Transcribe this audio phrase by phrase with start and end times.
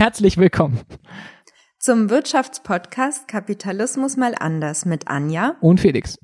[0.00, 0.80] Herzlich willkommen
[1.78, 6.16] zum Wirtschaftspodcast Kapitalismus mal anders mit Anja und Felix.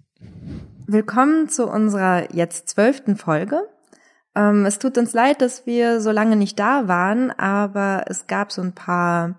[0.86, 3.68] Willkommen zu unserer jetzt zwölften Folge.
[4.34, 8.50] Ähm, es tut uns leid, dass wir so lange nicht da waren, aber es gab
[8.50, 9.38] so ein paar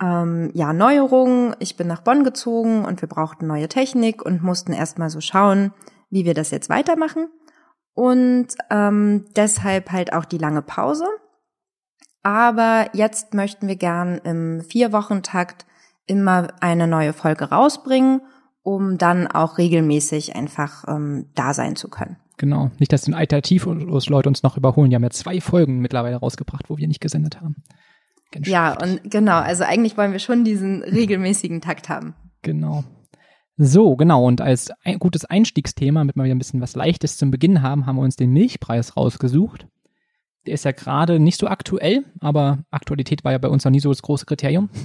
[0.00, 1.56] ähm, ja, Neuerungen.
[1.58, 5.74] Ich bin nach Bonn gezogen und wir brauchten neue Technik und mussten erstmal so schauen,
[6.10, 7.26] wie wir das jetzt weitermachen.
[7.92, 11.08] Und ähm, deshalb halt auch die lange Pause.
[12.24, 15.66] Aber jetzt möchten wir gern im Vier-Wochen-Takt
[16.06, 18.22] immer eine neue Folge rausbringen,
[18.62, 22.16] um dann auch regelmäßig einfach ähm, da sein zu können.
[22.38, 22.70] Genau.
[22.78, 24.88] Nicht, dass die Alternativlos-Leute uns noch überholen.
[24.88, 27.56] Die haben ja zwei Folgen mittlerweile rausgebracht, wo wir nicht gesendet haben.
[28.42, 29.38] Ja, und genau.
[29.38, 32.14] Also eigentlich wollen wir schon diesen regelmäßigen Takt haben.
[32.42, 32.84] Genau.
[33.58, 34.26] So, genau.
[34.26, 37.86] Und als ein gutes Einstiegsthema, damit wir wieder ein bisschen was Leichtes zum Beginn haben,
[37.86, 39.68] haben wir uns den Milchpreis rausgesucht.
[40.46, 43.80] Der ist ja gerade nicht so aktuell, aber Aktualität war ja bei uns noch nie
[43.80, 44.70] so das große Kriterium.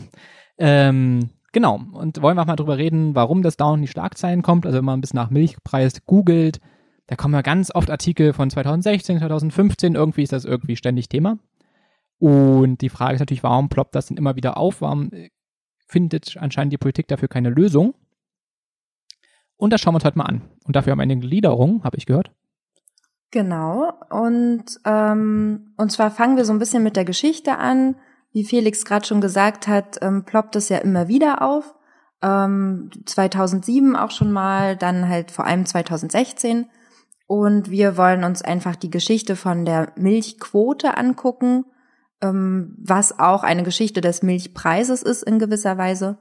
[0.61, 1.79] Ähm, genau.
[1.93, 4.65] Und wollen wir auch mal drüber reden, warum das dauernd in die Schlagzeilen kommt.
[4.65, 6.59] Also wenn man ein bisschen nach Milchpreis googelt,
[7.07, 9.95] da kommen ja ganz oft Artikel von 2016, 2015.
[9.95, 11.39] Irgendwie ist das irgendwie ständig Thema.
[12.19, 14.81] Und die Frage ist natürlich, warum ploppt das denn immer wieder auf?
[14.81, 15.11] Warum
[15.87, 17.95] findet anscheinend die Politik dafür keine Lösung?
[19.55, 20.41] Und das schauen wir uns heute mal an.
[20.65, 22.31] Und dafür haben wir eine Gliederung, habe ich gehört.
[23.31, 23.93] Genau.
[24.09, 27.95] Und, ähm, und zwar fangen wir so ein bisschen mit der Geschichte an.
[28.31, 31.75] Wie Felix gerade schon gesagt hat, ähm, ploppt es ja immer wieder auf.
[32.21, 36.69] Ähm, 2007 auch schon mal, dann halt vor allem 2016.
[37.27, 41.65] Und wir wollen uns einfach die Geschichte von der Milchquote angucken,
[42.21, 46.17] ähm, was auch eine Geschichte des Milchpreises ist in gewisser Weise.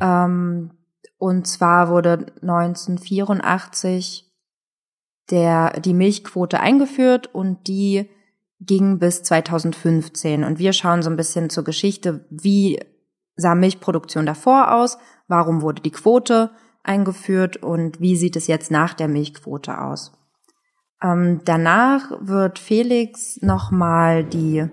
[0.00, 0.70] Ähm,
[1.18, 4.23] und zwar wurde 1984
[5.30, 8.08] der, die Milchquote eingeführt und die
[8.60, 10.44] ging bis 2015.
[10.44, 12.80] Und wir schauen so ein bisschen zur Geschichte, wie
[13.36, 16.50] sah Milchproduktion davor aus, warum wurde die Quote
[16.82, 20.12] eingeführt und wie sieht es jetzt nach der Milchquote aus.
[21.02, 24.66] Ähm, danach wird Felix nochmal die,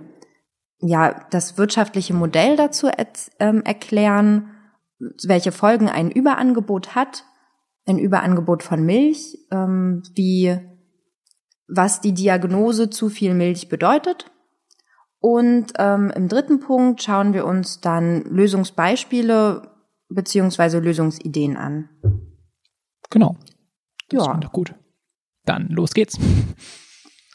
[0.80, 2.90] ja, das wirtschaftliche Modell dazu
[3.40, 4.50] ähm, erklären,
[5.24, 7.26] welche Folgen ein Überangebot hat
[7.86, 10.58] ein Überangebot von Milch, ähm, wie
[11.68, 14.30] was die Diagnose zu viel Milch bedeutet.
[15.20, 19.72] Und ähm, im dritten Punkt schauen wir uns dann Lösungsbeispiele
[20.10, 21.90] beziehungsweise Lösungsideen an.
[23.10, 23.38] Genau.
[24.10, 24.38] Das ja.
[24.38, 24.76] Doch gut.
[25.46, 26.18] Dann los geht's.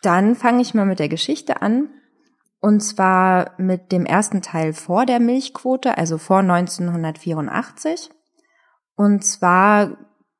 [0.02, 1.88] Dann fange ich mal mit der Geschichte an.
[2.60, 8.10] Und zwar mit dem ersten Teil vor der Milchquote, also vor 1984.
[8.96, 9.96] Und zwar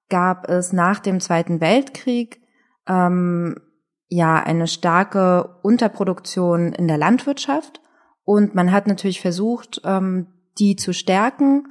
[0.09, 2.41] gab es nach dem Zweiten Weltkrieg
[2.89, 3.61] ähm,
[4.09, 7.81] ja eine starke Unterproduktion in der Landwirtschaft
[8.25, 10.29] und man hat natürlich versucht, ähm,
[10.59, 11.67] die zu stärken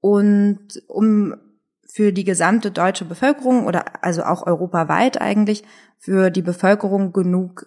[0.00, 1.34] und um
[1.90, 5.64] für die gesamte deutsche Bevölkerung oder also auch europaweit eigentlich
[5.98, 7.66] für die Bevölkerung genug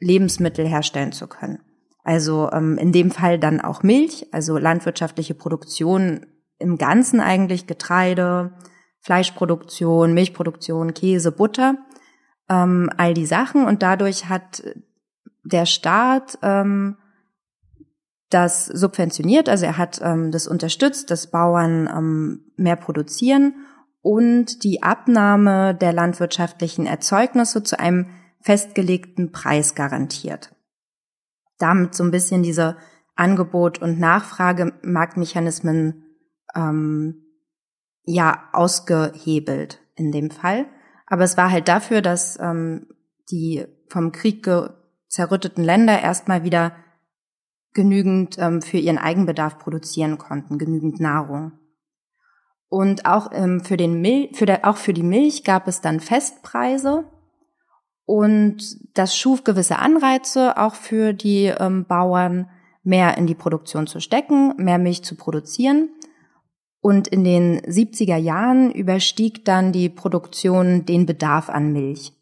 [0.00, 1.60] Lebensmittel herstellen zu können.
[2.02, 6.26] Also ähm, in dem Fall dann auch Milch, also landwirtschaftliche Produktion
[6.58, 8.52] im Ganzen eigentlich, Getreide,
[9.02, 11.76] Fleischproduktion, Milchproduktion, Käse, Butter,
[12.48, 13.66] ähm, all die Sachen.
[13.66, 14.62] Und dadurch hat
[15.44, 16.96] der Staat ähm,
[18.30, 23.66] das subventioniert, also er hat ähm, das unterstützt, dass Bauern ähm, mehr produzieren
[24.00, 28.06] und die Abnahme der landwirtschaftlichen Erzeugnisse zu einem
[28.40, 30.54] festgelegten Preis garantiert.
[31.58, 32.78] Damit so ein bisschen diese
[33.14, 36.04] Angebot- und Nachfragemarktmechanismen
[36.54, 37.21] ähm,
[38.04, 40.66] ja ausgehebelt in dem Fall.
[41.06, 42.86] Aber es war halt dafür, dass ähm,
[43.30, 44.48] die vom Krieg
[45.08, 46.72] zerrütteten Länder erstmal wieder
[47.74, 51.52] genügend ähm, für ihren Eigenbedarf produzieren konnten, genügend Nahrung.
[52.68, 56.00] Und auch ähm, für den Mil für der, auch für die Milch gab es dann
[56.00, 57.04] Festpreise
[58.06, 58.62] und
[58.94, 62.48] das schuf gewisse Anreize auch für die ähm, Bauern,
[62.82, 65.90] mehr in die Produktion zu stecken, mehr Milch zu produzieren.
[66.82, 72.12] Und in den 70er Jahren überstieg dann die Produktion den Bedarf an Milch.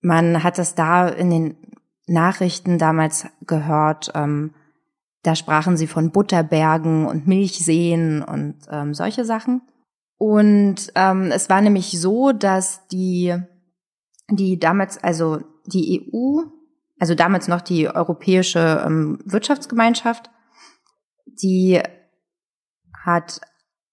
[0.00, 1.56] Man hat es da in den
[2.06, 4.54] Nachrichten damals gehört, ähm,
[5.24, 9.62] da sprachen sie von Butterbergen und Milchseen und ähm, solche Sachen.
[10.18, 13.34] Und ähm, es war nämlich so, dass die,
[14.30, 16.42] die damals, also die EU,
[17.00, 20.30] also damals noch die Europäische ähm, Wirtschaftsgemeinschaft,
[21.26, 21.82] die
[23.04, 23.40] hat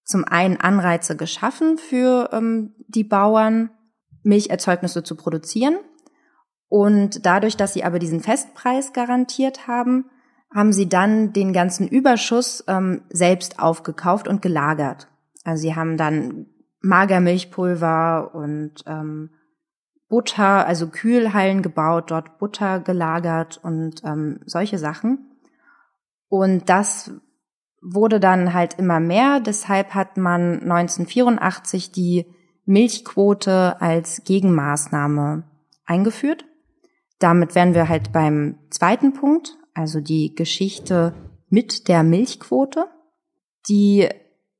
[0.04, 3.70] zum einen Anreize geschaffen für ähm, die Bauern,
[4.22, 5.76] Milcherzeugnisse zu produzieren.
[6.68, 10.06] Und dadurch, dass sie aber diesen Festpreis garantiert haben,
[10.54, 15.08] haben sie dann den ganzen Überschuss ähm, selbst aufgekauft und gelagert.
[15.44, 16.46] Also sie haben dann
[16.80, 19.30] Magermilchpulver und ähm,
[20.08, 25.30] Butter, also Kühlhallen gebaut, dort Butter gelagert und ähm, solche Sachen.
[26.28, 27.10] Und das
[27.84, 29.40] wurde dann halt immer mehr.
[29.40, 32.26] Deshalb hat man 1984 die
[32.64, 35.44] Milchquote als Gegenmaßnahme
[35.84, 36.44] eingeführt.
[37.18, 41.14] Damit wären wir halt beim zweiten Punkt, also die Geschichte
[41.48, 42.86] mit der Milchquote.
[43.68, 44.08] Die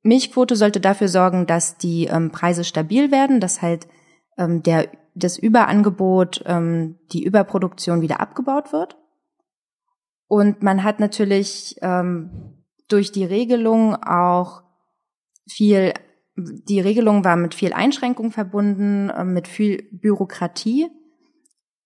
[0.03, 3.87] Milchquote sollte dafür sorgen, dass die ähm, Preise stabil werden, dass halt
[4.37, 8.97] ähm, der, das Überangebot, ähm, die Überproduktion wieder abgebaut wird.
[10.27, 12.54] Und man hat natürlich ähm,
[12.87, 14.63] durch die Regelung auch
[15.47, 15.93] viel,
[16.35, 20.89] die Regelung war mit viel Einschränkung verbunden, äh, mit viel Bürokratie.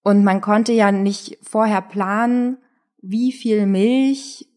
[0.01, 2.57] Und man konnte ja nicht vorher planen,
[3.01, 4.47] wie viel Milch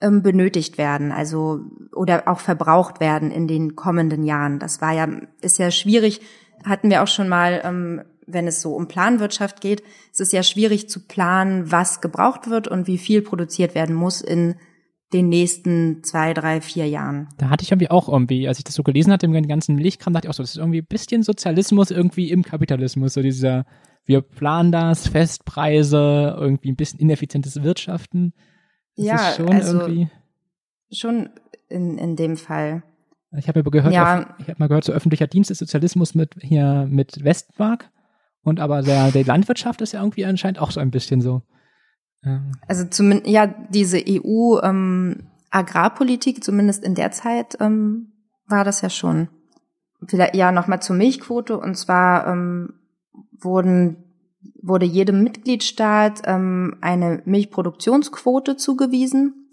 [0.00, 1.60] ähm, benötigt werden, also
[1.94, 4.58] oder auch verbraucht werden in den kommenden Jahren.
[4.58, 5.08] Das war ja,
[5.40, 6.20] ist ja schwierig,
[6.64, 10.42] hatten wir auch schon mal, ähm, wenn es so um Planwirtschaft geht, es ist ja
[10.42, 14.56] schwierig zu planen, was gebraucht wird und wie viel produziert werden muss in
[15.12, 17.28] den nächsten zwei, drei, vier Jahren.
[17.38, 20.12] Da hatte ich irgendwie auch irgendwie, als ich das so gelesen hatte, im ganzen Milchkram,
[20.12, 23.64] dachte ich auch so, das ist irgendwie ein bisschen Sozialismus irgendwie im Kapitalismus, so dieser,
[24.04, 28.34] wir planen das, Festpreise, irgendwie ein bisschen ineffizientes Wirtschaften.
[28.96, 30.10] Das ja, schon also irgendwie
[30.92, 31.30] schon
[31.68, 32.82] in, in dem Fall.
[33.36, 34.34] Ich habe ja gehört, ja.
[34.38, 37.90] ich habe mal gehört, so öffentlicher Dienst ist Sozialismus mit hier mit Westmark
[38.42, 41.42] und aber der, der Landwirtschaft ist ja irgendwie anscheinend auch so ein bisschen so.
[42.66, 48.12] Also zumindest, ja, diese EU ähm, Agrarpolitik, zumindest in der Zeit, ähm,
[48.46, 49.28] war das ja schon.
[50.06, 52.74] Vielleicht ja nochmal zur Milchquote und zwar ähm,
[53.32, 54.04] wurden
[54.60, 59.48] wurde jedem Mitgliedstaat ähm, eine Milchproduktionsquote zugewiesen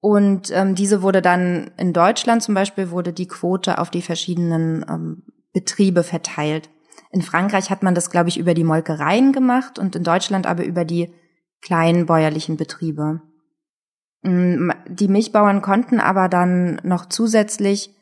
[0.00, 4.84] und ähm, diese wurde dann in Deutschland zum Beispiel wurde die Quote auf die verschiedenen
[4.88, 5.22] ähm,
[5.52, 6.70] Betriebe verteilt.
[7.10, 10.64] In Frankreich hat man das, glaube ich, über die Molkereien gemacht und in Deutschland aber
[10.64, 11.12] über die
[11.60, 13.22] kleinen bäuerlichen Betriebe.
[14.22, 17.94] Mm, die Milchbauern konnten aber dann noch zusätzlich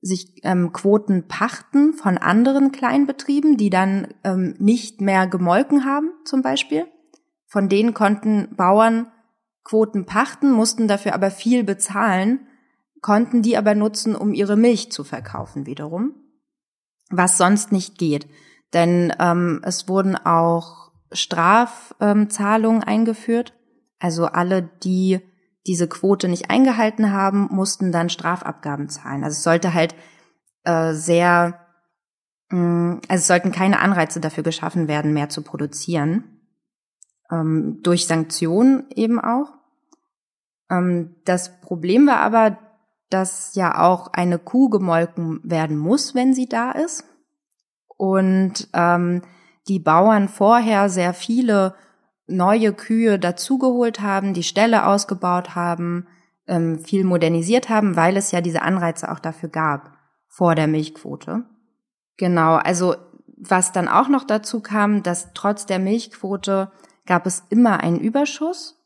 [0.00, 6.42] sich ähm, Quoten pachten von anderen Kleinbetrieben, die dann ähm, nicht mehr gemolken haben, zum
[6.42, 6.86] Beispiel.
[7.46, 9.06] Von denen konnten Bauern
[9.64, 12.46] Quoten pachten, mussten dafür aber viel bezahlen,
[13.00, 16.14] konnten die aber nutzen, um ihre Milch zu verkaufen wiederum,
[17.10, 18.26] was sonst nicht geht.
[18.74, 20.83] Denn ähm, es wurden auch
[21.14, 23.54] Strafzahlungen eingeführt.
[23.98, 25.20] Also alle, die
[25.66, 29.24] diese Quote nicht eingehalten haben, mussten dann Strafabgaben zahlen.
[29.24, 29.94] Also es sollte halt
[30.64, 31.58] äh, sehr,
[32.50, 36.40] mh, mm, also es sollten keine Anreize dafür geschaffen werden, mehr zu produzieren.
[37.30, 39.54] Ähm, durch Sanktionen eben auch.
[40.70, 42.58] Ähm, das Problem war aber,
[43.08, 47.04] dass ja auch eine Kuh gemolken werden muss, wenn sie da ist.
[47.96, 49.22] Und ähm,
[49.68, 51.74] die Bauern vorher sehr viele
[52.26, 56.06] neue Kühe dazugeholt haben, die Ställe ausgebaut haben,
[56.46, 59.92] ähm, viel modernisiert haben, weil es ja diese Anreize auch dafür gab
[60.26, 61.44] vor der Milchquote.
[62.16, 62.96] Genau, also
[63.36, 66.70] was dann auch noch dazu kam, dass trotz der Milchquote
[67.06, 68.80] gab es immer einen Überschuss.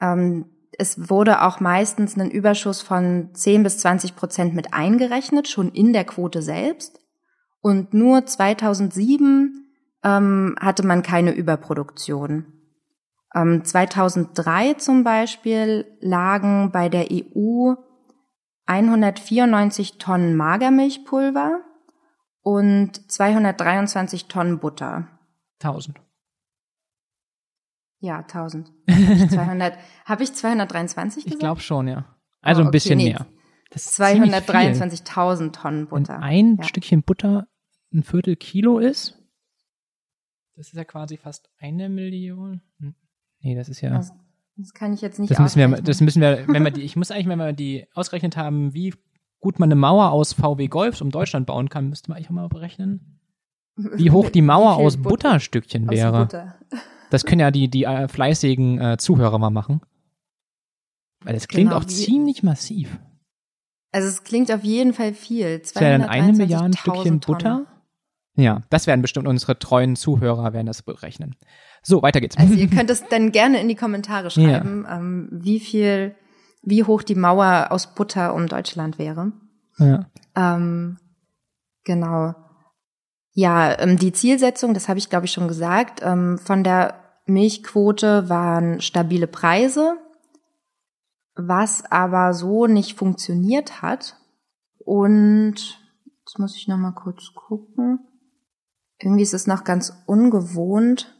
[0.00, 0.46] Ähm,
[0.78, 5.92] es wurde auch meistens ein Überschuss von 10 bis 20 Prozent mit eingerechnet, schon in
[5.92, 7.00] der Quote selbst.
[7.60, 9.61] Und nur 2007
[10.04, 12.46] ähm, hatte man keine Überproduktion.
[13.34, 17.74] Ähm, 2003 zum Beispiel lagen bei der EU
[18.66, 21.60] 194 Tonnen Magermilchpulver
[22.42, 25.08] und 223 Tonnen Butter.
[25.60, 26.00] 1000.
[28.00, 28.72] Ja, 1000.
[28.90, 31.34] Habe ich, 200, hab ich 223 gesagt?
[31.34, 32.04] Ich glaube schon, ja.
[32.40, 33.10] Also oh, okay, ein bisschen nee.
[33.10, 33.26] mehr.
[33.72, 36.14] 223.000 Tonnen Butter.
[36.14, 36.64] Wenn ein ja.
[36.64, 37.46] Stückchen Butter
[37.94, 39.21] ein Viertel Kilo ist,
[40.56, 42.62] das ist ja quasi fast eine Million.
[42.78, 42.94] Hm.
[43.40, 43.90] Nee, das ist ja.
[43.90, 44.12] Das,
[44.56, 46.96] das kann ich jetzt nicht das müssen wir, Das müssen wir, wenn wir die, ich
[46.96, 48.94] muss eigentlich, wenn wir die ausgerechnet haben, wie
[49.40, 52.34] gut man eine Mauer aus VW Golfs um Deutschland bauen kann, müsste man eigentlich auch
[52.34, 53.20] mal berechnen,
[53.76, 56.12] wie hoch die Mauer aus Butter, Butterstückchen wäre.
[56.12, 56.54] Aus Butter.
[57.10, 59.80] Das können ja die, die äh, fleißigen äh, Zuhörer mal machen.
[61.24, 62.98] Weil das klingt genau, auch ziemlich massiv.
[63.92, 65.58] Also es klingt auf jeden Fall viel.
[65.58, 67.66] Das wäre dann eine Milliarde Stückchen Butter.
[68.34, 71.36] Ja, das werden bestimmt unsere treuen Zuhörer werden das berechnen.
[71.82, 72.38] So, weiter geht's.
[72.38, 74.96] Also ihr könnt es dann gerne in die Kommentare schreiben, ja.
[74.96, 76.14] ähm, wie viel,
[76.62, 79.32] wie hoch die Mauer aus Butter um Deutschland wäre.
[79.78, 80.06] Ja.
[80.34, 80.98] Ähm,
[81.84, 82.34] genau.
[83.34, 86.94] Ja, ähm, die Zielsetzung, das habe ich glaube ich schon gesagt, ähm, von der
[87.26, 89.96] Milchquote waren stabile Preise,
[91.34, 94.16] was aber so nicht funktioniert hat.
[94.78, 95.54] Und
[96.20, 98.00] jetzt muss ich noch mal kurz gucken.
[99.02, 101.14] Irgendwie ist es noch ganz ungewohnt.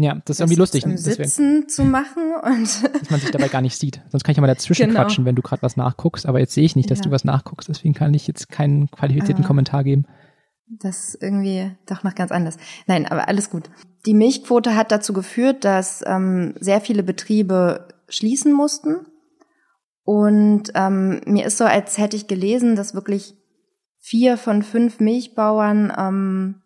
[0.00, 0.84] Ja, das ist irgendwie lustig.
[0.84, 4.00] Im Sitzen zu machen und dass man sich dabei gar nicht sieht.
[4.10, 5.00] Sonst kann ich ja mal dazwischen genau.
[5.00, 6.26] quatschen, wenn du gerade was nachguckst.
[6.26, 7.04] Aber jetzt sehe ich nicht, dass ja.
[7.04, 7.68] du was nachguckst.
[7.68, 10.06] Deswegen kann ich jetzt keinen qualifizierten ah, Kommentar geben.
[10.68, 12.58] Das ist irgendwie doch noch ganz anders.
[12.86, 13.70] Nein, aber alles gut.
[14.06, 19.06] Die Milchquote hat dazu geführt, dass ähm, sehr viele Betriebe schließen mussten.
[20.04, 23.34] Und ähm, mir ist so, als hätte ich gelesen, dass wirklich
[23.98, 26.62] vier von fünf Milchbauern ähm,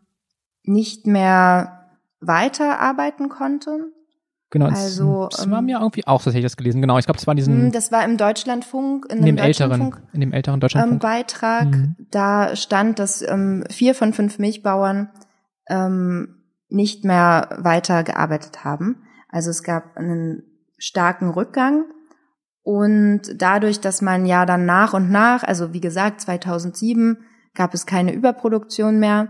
[0.64, 1.88] nicht mehr
[2.20, 3.92] weiterarbeiten konnte.
[4.50, 6.82] Genau, also, das, das war ähm, mir irgendwie auch, hätte ich das gelesen.
[6.82, 7.54] Genau, ich glaube, das war diesen.
[7.54, 10.92] Hm, das war im Deutschlandfunk, in, in dem älteren, in dem älteren Deutschlandfunk.
[10.92, 11.64] Ähm, Beitrag.
[11.70, 11.96] Mhm.
[12.10, 15.08] Da stand, dass ähm, vier von fünf Milchbauern
[15.68, 19.04] ähm, nicht mehr weiter gearbeitet haben.
[19.28, 20.42] Also es gab einen
[20.76, 21.84] starken Rückgang.
[22.62, 27.18] Und dadurch, dass man ja dann nach und nach, also wie gesagt, 2007
[27.54, 29.28] gab es keine Überproduktion mehr,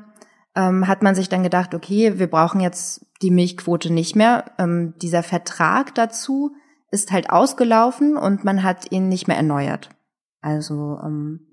[0.54, 4.52] ähm, hat man sich dann gedacht, okay, wir brauchen jetzt die Milchquote nicht mehr.
[4.58, 6.52] Ähm, dieser Vertrag dazu
[6.90, 9.88] ist halt ausgelaufen und man hat ihn nicht mehr erneuert.
[10.40, 11.48] Also ähm,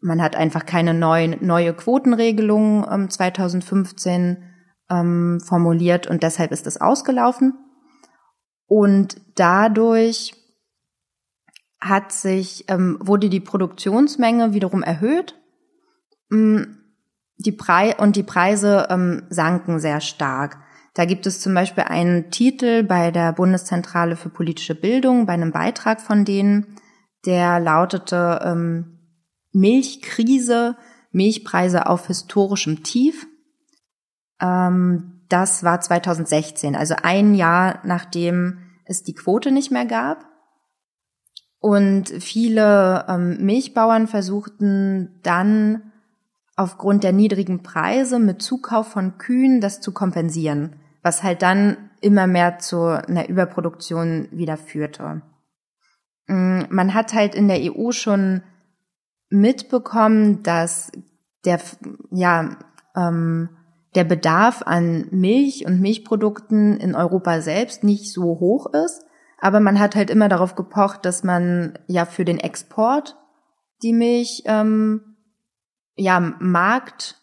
[0.00, 4.42] man hat einfach keine neuen, neue Quotenregelung ähm, 2015
[4.90, 7.54] ähm, formuliert und deshalb ist es ausgelaufen.
[8.66, 10.34] Und dadurch
[11.80, 15.40] hat sich, ähm, wurde die Produktionsmenge wiederum erhöht.
[17.38, 20.58] Die Pre und die Preise ähm, sanken sehr stark.
[20.94, 25.52] Da gibt es zum Beispiel einen Titel bei der Bundeszentrale für politische Bildung, bei einem
[25.52, 26.78] Beitrag von denen,
[27.26, 28.98] der lautete ähm,
[29.52, 30.76] Milchkrise,
[31.10, 33.26] Milchpreise auf historischem Tief.
[34.40, 40.24] Ähm, das war 2016, also ein Jahr nachdem es die Quote nicht mehr gab.
[41.58, 45.85] Und viele ähm, Milchbauern versuchten dann
[46.56, 52.26] aufgrund der niedrigen Preise mit Zukauf von Kühen das zu kompensieren, was halt dann immer
[52.26, 55.22] mehr zu einer Überproduktion wieder führte.
[56.26, 58.42] Mm, man hat halt in der EU schon
[59.28, 60.90] mitbekommen, dass
[61.44, 61.60] der,
[62.10, 62.56] ja,
[62.96, 63.50] ähm,
[63.94, 69.04] der Bedarf an Milch und Milchprodukten in Europa selbst nicht so hoch ist.
[69.38, 73.16] Aber man hat halt immer darauf gepocht, dass man ja für den Export
[73.82, 75.15] die Milch ähm,
[75.96, 77.20] ja, Markt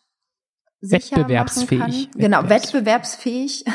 [0.82, 2.12] wettbewerbsfähig.
[2.12, 3.66] Genau, wettbewerbsfähig,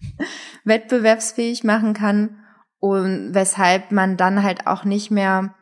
[0.64, 2.38] wettbewerbsfähig machen kann
[2.78, 5.54] und weshalb man dann halt auch nicht mehr,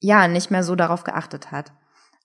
[0.00, 1.72] ja, nicht mehr so darauf geachtet hat.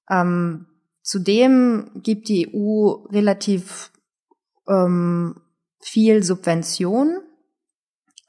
[0.10, 0.68] Ähm,
[1.02, 3.92] zudem gibt die EU relativ
[4.68, 5.42] ähm,
[5.82, 7.20] viel Subvention.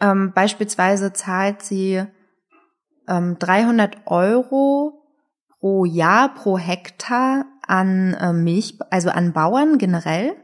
[0.01, 2.05] Ähm, beispielsweise zahlt sie
[3.09, 5.02] ähm, 300 Euro
[5.63, 10.35] pro Jahr, pro Hektar an äh, Milch, also an Bauern generell.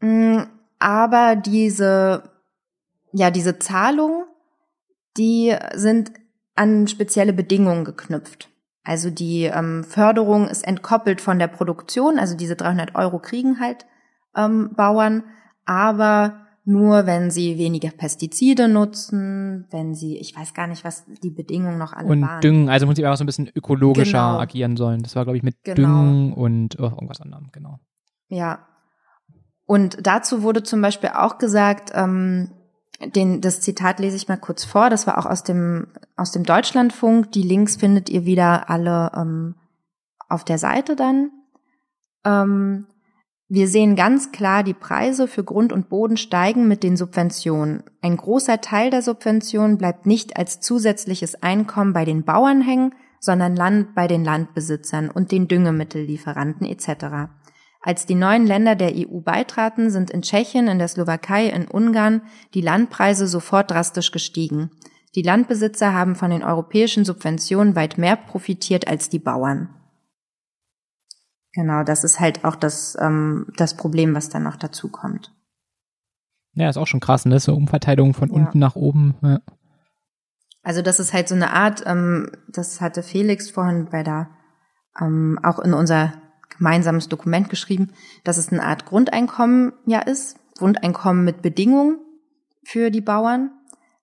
[0.00, 0.42] Mm,
[0.78, 2.22] aber diese,
[3.12, 4.26] ja, diese Zahlungen,
[5.16, 6.12] die sind
[6.54, 8.48] an spezielle Bedingungen geknüpft.
[8.84, 13.86] Also die ähm, Förderung ist entkoppelt von der Produktion, also diese 300 Euro kriegen halt
[14.36, 15.24] ähm, Bauern,
[15.66, 21.30] aber nur wenn sie weniger Pestizide nutzen, wenn sie, ich weiß gar nicht, was die
[21.30, 22.36] Bedingungen noch alle und waren.
[22.36, 24.38] Und Düngen, also muss sie auch so ein bisschen ökologischer genau.
[24.38, 25.02] agieren sollen.
[25.02, 25.74] Das war, glaube ich, mit genau.
[25.74, 27.80] Düngen und oh, irgendwas anderem, genau.
[28.28, 28.60] Ja.
[29.66, 32.52] Und dazu wurde zum Beispiel auch gesagt, ähm,
[33.00, 36.44] den, das Zitat lese ich mal kurz vor, das war auch aus dem, aus dem
[36.44, 37.32] Deutschlandfunk.
[37.32, 39.56] Die Links findet ihr wieder alle ähm,
[40.28, 41.30] auf der Seite dann.
[42.24, 42.86] Ähm,
[43.52, 47.82] wir sehen ganz klar, die Preise für Grund und Boden steigen mit den Subventionen.
[48.00, 53.56] Ein großer Teil der Subventionen bleibt nicht als zusätzliches Einkommen bei den Bauern hängen, sondern
[53.56, 57.28] landet bei den Landbesitzern und den Düngemittellieferanten etc.
[57.82, 62.22] Als die neuen Länder der EU beitraten, sind in Tschechien, in der Slowakei, in Ungarn
[62.54, 64.70] die Landpreise sofort drastisch gestiegen.
[65.16, 69.70] Die Landbesitzer haben von den europäischen Subventionen weit mehr profitiert als die Bauern.
[71.52, 75.32] Genau, das ist halt auch das, ähm, das Problem, was dann noch dazu kommt.
[76.54, 77.38] Ja, ist auch schon krass, ne?
[77.40, 78.34] So Umverteilung von ja.
[78.34, 79.16] unten nach oben.
[79.22, 79.40] Ja.
[80.62, 84.30] Also das ist halt so eine Art, ähm, das hatte Felix vorhin bei der,
[85.00, 86.12] ähm, auch in unser
[86.56, 87.92] gemeinsames Dokument geschrieben,
[88.24, 91.98] dass es eine Art Grundeinkommen ja ist, Grundeinkommen mit Bedingungen
[92.64, 93.50] für die Bauern,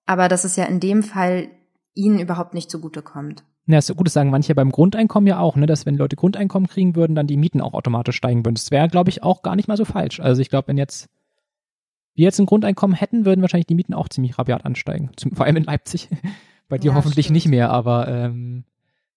[0.06, 1.48] aber dass es ja in dem Fall
[1.94, 3.44] ihnen überhaupt nicht zugutekommt.
[3.68, 6.68] Ja, ist gut, das sagen manche beim Grundeinkommen ja auch, ne, dass wenn Leute Grundeinkommen
[6.68, 8.54] kriegen würden, dann die Mieten auch automatisch steigen würden.
[8.54, 10.20] Das wäre, glaube ich, auch gar nicht mal so falsch.
[10.20, 11.08] Also ich glaube, wenn jetzt
[12.14, 15.10] wir jetzt ein Grundeinkommen hätten, würden wahrscheinlich die Mieten auch ziemlich rabiat ansteigen.
[15.16, 16.08] Zum, vor allem in Leipzig,
[16.68, 17.34] Bei dir Ja, hoffentlich stimmt.
[17.34, 18.64] nicht mehr, aber ähm,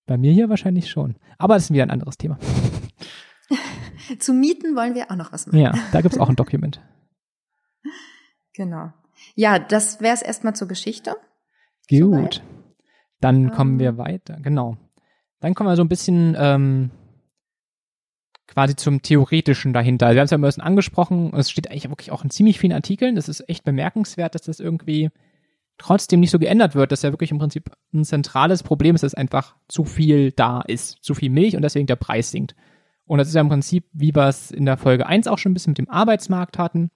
[0.06, 1.16] bei mir hier wahrscheinlich schon.
[1.38, 2.38] Aber das ist wieder ein anderes Thema.
[4.20, 5.60] Zu Mieten wollen wir auch noch was machen.
[5.60, 6.82] Ja, da gibt's auch ein Dokument.
[8.54, 8.92] Genau.
[9.36, 11.16] Ja, das wäre es erstmal zur Geschichte.
[11.90, 12.00] Gut.
[12.00, 12.44] Soweit.
[13.22, 13.80] Dann kommen Ähm.
[13.80, 14.38] wir weiter.
[14.42, 14.78] Genau.
[15.40, 16.92] Dann kommen wir so ein bisschen ähm,
[18.48, 20.08] quasi zum Theoretischen dahinter.
[20.08, 21.34] Also wir haben es ja ein bisschen angesprochen.
[21.34, 23.16] Es steht eigentlich wirklich auch in ziemlich vielen Artikeln.
[23.16, 25.10] Das ist echt bemerkenswert, dass das irgendwie
[25.78, 29.16] trotzdem nicht so geändert wird, dass ja wirklich im Prinzip ein zentrales Problem ist, dass
[29.16, 32.56] einfach zu viel da ist, zu viel Milch und deswegen der Preis sinkt.
[33.06, 35.52] Und das ist ja im Prinzip, wie wir es in der Folge 1 auch schon
[35.52, 36.92] ein bisschen mit dem Arbeitsmarkt hatten,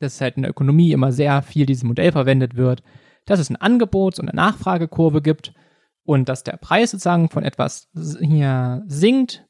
[0.00, 2.82] dass halt in der Ökonomie immer sehr viel dieses Modell verwendet wird,
[3.26, 5.54] dass es eine Angebots- und eine Nachfragekurve gibt
[6.04, 7.88] und dass der Preis sozusagen von etwas
[8.20, 9.46] hier sinkt,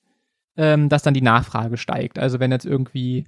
[0.56, 2.18] ähm, dass dann die Nachfrage steigt.
[2.18, 3.26] Also wenn jetzt irgendwie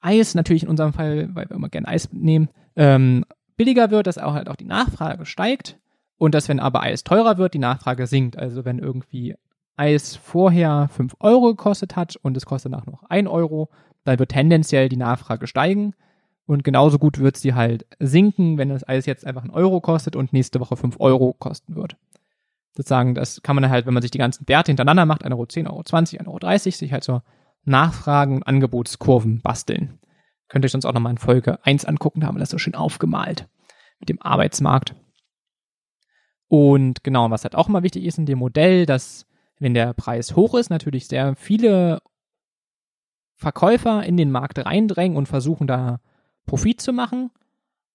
[0.00, 3.24] Eis, natürlich in unserem Fall, weil wir immer gerne Eis nehmen, ähm,
[3.56, 5.78] billiger wird, dass auch halt auch die Nachfrage steigt
[6.16, 8.36] und dass wenn aber Eis teurer wird, die Nachfrage sinkt.
[8.36, 9.36] Also wenn irgendwie
[9.76, 13.70] Eis vorher 5 Euro gekostet hat und es kostet nach noch 1 Euro,
[14.04, 15.94] dann wird tendenziell die Nachfrage steigen
[16.48, 20.16] und genauso gut wird sie halt sinken, wenn das Eis jetzt einfach einen Euro kostet
[20.16, 21.96] und nächste Woche 5 Euro kosten wird.
[22.74, 25.44] Sozusagen, das kann man halt, wenn man sich die ganzen Werte hintereinander macht, 1 Euro,
[25.44, 27.20] 10 Euro, 20, 1 Euro, 30, sich halt so
[27.64, 29.98] Nachfragen- und Angebotskurven basteln.
[30.48, 32.56] Könnt ihr euch sonst auch nochmal in Folge 1 angucken, da haben wir das so
[32.56, 33.46] schön aufgemalt
[34.00, 34.94] mit dem Arbeitsmarkt.
[36.46, 39.26] Und genau, was halt auch immer wichtig ist in dem Modell, dass
[39.58, 42.00] wenn der Preis hoch ist, natürlich sehr viele
[43.36, 46.00] Verkäufer in den Markt reindrängen und versuchen da
[46.48, 47.30] Profit zu machen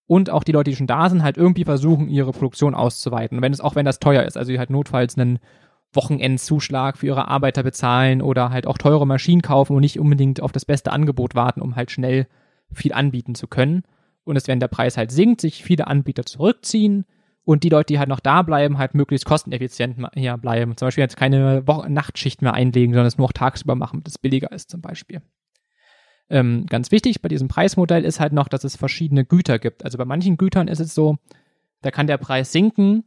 [0.07, 3.41] und auch die Leute, die schon da sind, halt irgendwie versuchen, ihre Produktion auszuweiten.
[3.41, 5.39] Wenn es auch wenn das teuer ist, also die halt notfalls einen
[5.93, 10.51] Wochenendzuschlag für ihre Arbeiter bezahlen oder halt auch teure Maschinen kaufen und nicht unbedingt auf
[10.51, 12.27] das beste Angebot warten, um halt schnell
[12.71, 13.83] viel anbieten zu können.
[14.23, 17.05] Und es, wenn der Preis halt sinkt, sich viele Anbieter zurückziehen
[17.43, 20.77] und die Leute, die halt noch da bleiben, halt möglichst kosteneffizient hier bleiben.
[20.77, 24.07] Zum Beispiel jetzt keine Wochen Nachtschicht mehr einlegen, sondern es nur noch tagsüber machen, damit
[24.07, 25.21] es billiger ist zum Beispiel.
[26.29, 29.83] Ähm, ganz wichtig bei diesem Preismodell ist halt noch, dass es verschiedene Güter gibt.
[29.85, 31.17] Also bei manchen Gütern ist es so,
[31.81, 33.03] da kann der Preis sinken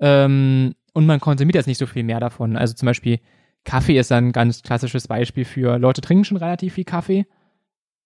[0.00, 2.56] ähm, und man konsumiert jetzt nicht so viel mehr davon.
[2.56, 3.20] Also zum Beispiel
[3.64, 7.26] Kaffee ist ein ganz klassisches Beispiel für Leute trinken schon relativ viel Kaffee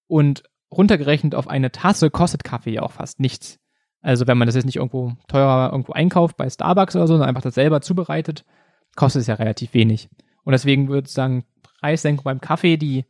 [0.09, 3.61] und runtergerechnet auf eine Tasse kostet Kaffee ja auch fast nichts.
[4.01, 7.29] Also wenn man das jetzt nicht irgendwo teurer irgendwo einkauft bei Starbucks oder so, sondern
[7.29, 8.45] einfach das selber zubereitet,
[8.97, 10.11] kostet es ja relativ wenig.
[10.43, 11.45] Und deswegen würde ich sagen,
[11.81, 13.07] Preissenkung beim Kaffee, die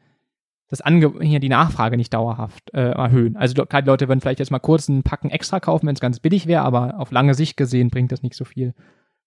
[0.78, 3.36] das Ange hier die Nachfrage nicht dauerhaft äh, erhöhen.
[3.36, 6.20] Also gerade Leute würden vielleicht jetzt mal kurz einen Packen extra kaufen, wenn es ganz
[6.20, 8.74] billig wäre, aber auf lange Sicht gesehen bringt das nicht so viel.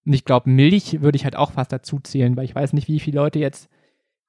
[0.06, 2.88] Und ich glaube, Milch würde ich halt auch fast dazu zählen, weil ich weiß nicht,
[2.88, 3.70] wie viele Leute jetzt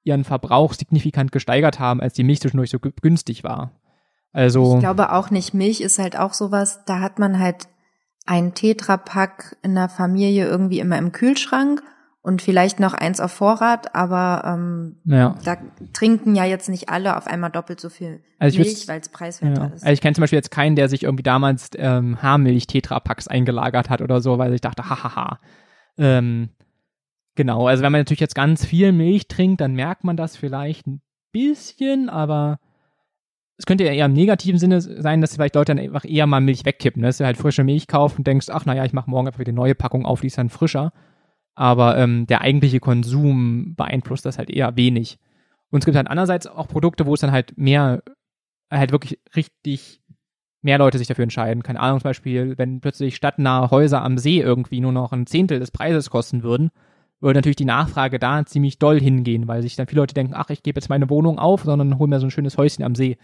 [0.03, 3.71] ihren Verbrauch signifikant gesteigert haben, als die Milch zwischendurch so gü- günstig war.
[4.31, 5.53] Also Ich glaube auch nicht.
[5.53, 7.67] Milch ist halt auch sowas, da hat man halt
[8.25, 11.81] ein Tetrapack in der Familie irgendwie immer im Kühlschrank
[12.21, 15.35] und vielleicht noch eins auf Vorrat, aber ähm, ja.
[15.45, 15.57] da
[15.93, 19.61] trinken ja jetzt nicht alle auf einmal doppelt so viel Also Milch, weil es preiswerter
[19.61, 19.67] Ja.
[19.67, 19.83] ist.
[19.83, 24.01] Also ich kenne zum Beispiel jetzt keinen, der sich irgendwie damals ähm, Haarmilch-Tetrapacks eingelagert hat
[24.01, 25.39] oder so, weil ich dachte, hahaha.
[25.97, 26.49] Ähm,
[27.35, 30.87] genau, also wenn man natürlich jetzt ganz viel Milch trinkt, dann merkt man das vielleicht
[30.87, 31.01] ein
[31.31, 32.59] bisschen, aber
[33.57, 36.41] es könnte ja eher im negativen Sinne sein, dass vielleicht Leute dann einfach eher mal
[36.41, 37.07] Milch wegkippen, ne?
[37.07, 39.49] dass du halt frische Milch kaufst und denkst, ach naja, ich mache morgen einfach wieder
[39.49, 40.91] eine neue Packung auf, die ist dann frischer.
[41.59, 45.19] Aber ähm, der eigentliche Konsum beeinflusst das halt eher wenig.
[45.71, 48.01] Und es gibt halt andererseits auch Produkte, wo es dann halt mehr,
[48.71, 50.01] halt wirklich richtig
[50.61, 51.61] mehr Leute sich dafür entscheiden.
[51.61, 55.59] Keine Ahnung, zum Beispiel, wenn plötzlich stadtnahe Häuser am See irgendwie nur noch ein Zehntel
[55.59, 56.69] des Preises kosten würden,
[57.19, 60.51] würde natürlich die Nachfrage da ziemlich doll hingehen, weil sich dann viele Leute denken, ach,
[60.51, 63.17] ich gebe jetzt meine Wohnung auf, sondern hol mir so ein schönes Häuschen am See,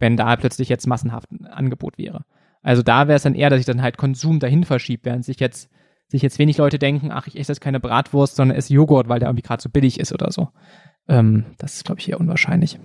[0.00, 2.24] wenn da plötzlich jetzt massenhaft ein Angebot wäre.
[2.60, 5.38] Also da wäre es dann eher, dass sich dann halt Konsum dahin verschiebt, während sich
[5.38, 5.70] jetzt
[6.08, 9.20] sich jetzt wenig Leute denken, ach, ich esse jetzt keine Bratwurst, sondern esse Joghurt, weil
[9.20, 10.48] der irgendwie gerade so billig ist oder so.
[11.06, 12.78] Ähm, das ist, glaube ich, eher unwahrscheinlich.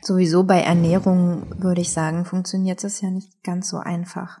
[0.00, 4.40] Sowieso bei Ernährung würde ich sagen, funktioniert das ja nicht ganz so einfach.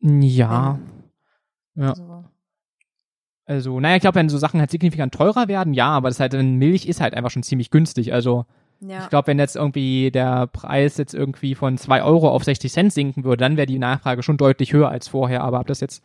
[0.00, 0.78] Ja.
[1.74, 1.90] Ja.
[1.90, 2.24] Also,
[3.46, 6.32] Also, naja, ich glaube, wenn so Sachen halt signifikant teurer werden, ja, aber das halt,
[6.32, 8.12] dann Milch ist halt einfach schon ziemlich günstig.
[8.12, 8.46] Also,
[8.80, 9.02] ja.
[9.02, 12.92] ich glaube, wenn jetzt irgendwie der Preis jetzt irgendwie von 2 Euro auf 60 Cent
[12.92, 15.42] sinken würde, dann wäre die Nachfrage schon deutlich höher als vorher.
[15.42, 16.02] Aber ob das jetzt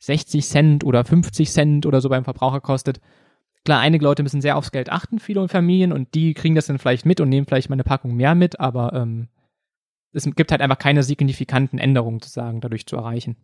[0.00, 3.00] 60 Cent oder 50 Cent oder so beim Verbraucher kostet,
[3.64, 6.78] klar, einige Leute müssen sehr aufs Geld achten, viele Familien, und die kriegen das dann
[6.78, 9.28] vielleicht mit und nehmen vielleicht mal eine Packung mehr mit, aber ähm,
[10.12, 13.36] es gibt halt einfach keine signifikanten Änderungen zu sagen, dadurch zu erreichen.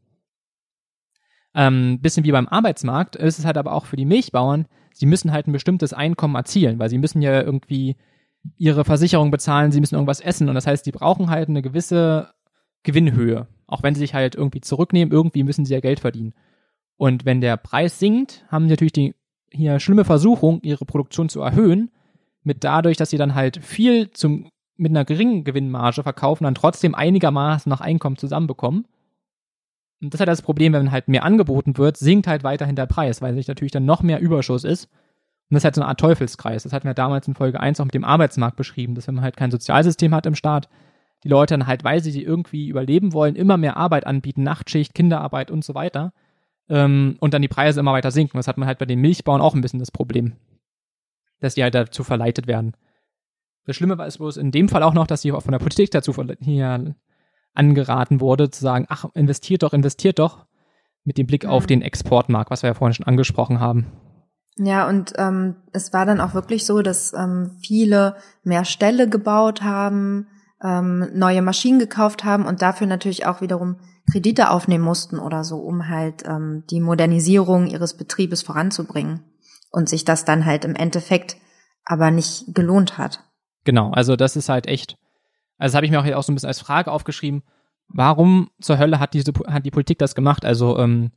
[1.54, 5.32] Ähm, bisschen wie beim Arbeitsmarkt ist es halt aber auch für die Milchbauern, sie müssen
[5.32, 7.96] halt ein bestimmtes Einkommen erzielen, weil sie müssen ja irgendwie
[8.58, 12.32] ihre Versicherung bezahlen, sie müssen irgendwas essen und das heißt, die brauchen halt eine gewisse
[12.82, 13.46] Gewinnhöhe.
[13.66, 16.35] Auch wenn sie sich halt irgendwie zurücknehmen, irgendwie müssen sie ja Geld verdienen.
[16.96, 19.14] Und wenn der Preis sinkt, haben sie natürlich die
[19.50, 21.90] hier schlimme Versuchung, ihre Produktion zu erhöhen,
[22.42, 26.94] mit dadurch, dass sie dann halt viel zum, mit einer geringen Gewinnmarge verkaufen, dann trotzdem
[26.94, 28.87] einigermaßen noch Einkommen zusammenbekommen.
[30.00, 32.87] Und das ist halt das Problem, wenn halt mehr angeboten wird, sinkt halt weiterhin der
[32.87, 34.85] Preis, weil sich natürlich dann noch mehr Überschuss ist.
[35.48, 36.64] Und das ist halt so eine Art Teufelskreis.
[36.64, 39.24] Das hatten wir damals in Folge 1 auch mit dem Arbeitsmarkt beschrieben, dass wenn man
[39.24, 40.68] halt kein Sozialsystem hat im Staat,
[41.26, 45.50] die Leute dann halt, weil sie irgendwie überleben wollen, immer mehr Arbeit anbieten, Nachtschicht, Kinderarbeit
[45.50, 46.12] und so weiter.
[46.68, 48.36] Ähm, und dann die Preise immer weiter sinken.
[48.36, 50.36] Das hat man halt bei den Milchbauern auch ein bisschen das Problem.
[51.40, 52.76] Dass die halt dazu verleitet werden.
[53.64, 55.90] Das Schlimme war es bloß in dem Fall auch noch, dass sie von der Politik
[55.90, 56.94] dazu hier
[57.54, 60.46] angeraten wurde, zu sagen, ach, investiert doch, investiert doch,
[61.02, 61.50] mit dem Blick mhm.
[61.50, 63.86] auf den Exportmarkt, was wir ja vorhin schon angesprochen haben.
[64.58, 69.62] Ja, und ähm, es war dann auch wirklich so, dass ähm, viele mehr Ställe gebaut
[69.62, 70.28] haben,
[70.62, 73.76] ähm, neue Maschinen gekauft haben und dafür natürlich auch wiederum
[74.10, 79.24] Kredite aufnehmen mussten oder so, um halt ähm, die Modernisierung ihres Betriebes voranzubringen
[79.70, 81.36] und sich das dann halt im Endeffekt
[81.84, 83.24] aber nicht gelohnt hat.
[83.64, 84.96] Genau, also das ist halt echt,
[85.58, 87.42] also das habe ich mir auch, auch so ein bisschen als Frage aufgeschrieben,
[87.88, 90.44] warum zur Hölle hat diese hat die Politik das gemacht?
[90.44, 91.10] Also ähm,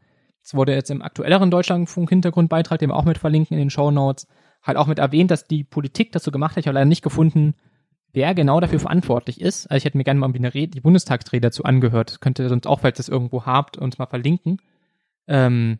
[0.43, 4.27] es wurde jetzt im aktuelleren Deutschlandfunk-Hintergrundbeitrag, den wir auch mit verlinken in den Show Notes,
[4.63, 6.61] halt auch mit erwähnt, dass die Politik das so gemacht hat.
[6.61, 7.55] Ich habe leider nicht gefunden,
[8.13, 9.67] wer genau dafür verantwortlich ist.
[9.67, 12.21] Also ich hätte mir gerne mal eine Rede, die Bundestagsrede dazu angehört.
[12.21, 14.61] Könnt ihr sonst auch, falls ihr das irgendwo habt, uns mal verlinken.
[15.27, 15.79] Ähm,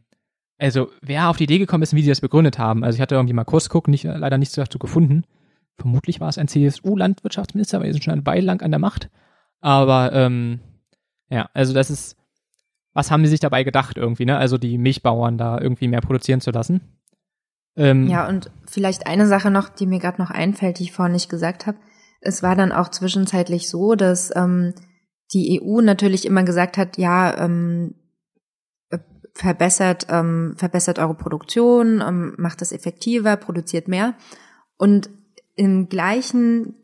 [0.58, 2.84] also wer auf die Idee gekommen ist, wie sie das begründet haben.
[2.84, 5.24] Also ich hatte irgendwie mal Kurs gucken, nicht, leider nichts dazu gefunden.
[5.78, 9.10] Vermutlich war es ein CSU-Landwirtschaftsminister, weil die sind schon ein Weile lang an der Macht.
[9.62, 10.60] Aber ähm,
[11.30, 12.18] ja, also das ist,
[12.94, 14.38] was haben die sich dabei gedacht irgendwie, ne?
[14.38, 16.82] Also die Milchbauern da irgendwie mehr produzieren zu lassen.
[17.78, 21.14] Ähm, ja, und vielleicht eine Sache noch, die mir gerade noch einfällt, die ich vorhin
[21.14, 21.78] nicht gesagt habe.
[22.22, 24.74] Es war dann auch zwischenzeitlich so, dass ähm,
[25.34, 27.96] die EU natürlich immer gesagt hat, ja, ähm,
[29.34, 34.16] verbessert, ähm, verbessert eure Produktion, ähm, macht es effektiver, produziert mehr.
[34.78, 35.10] Und
[35.56, 36.76] im gleichen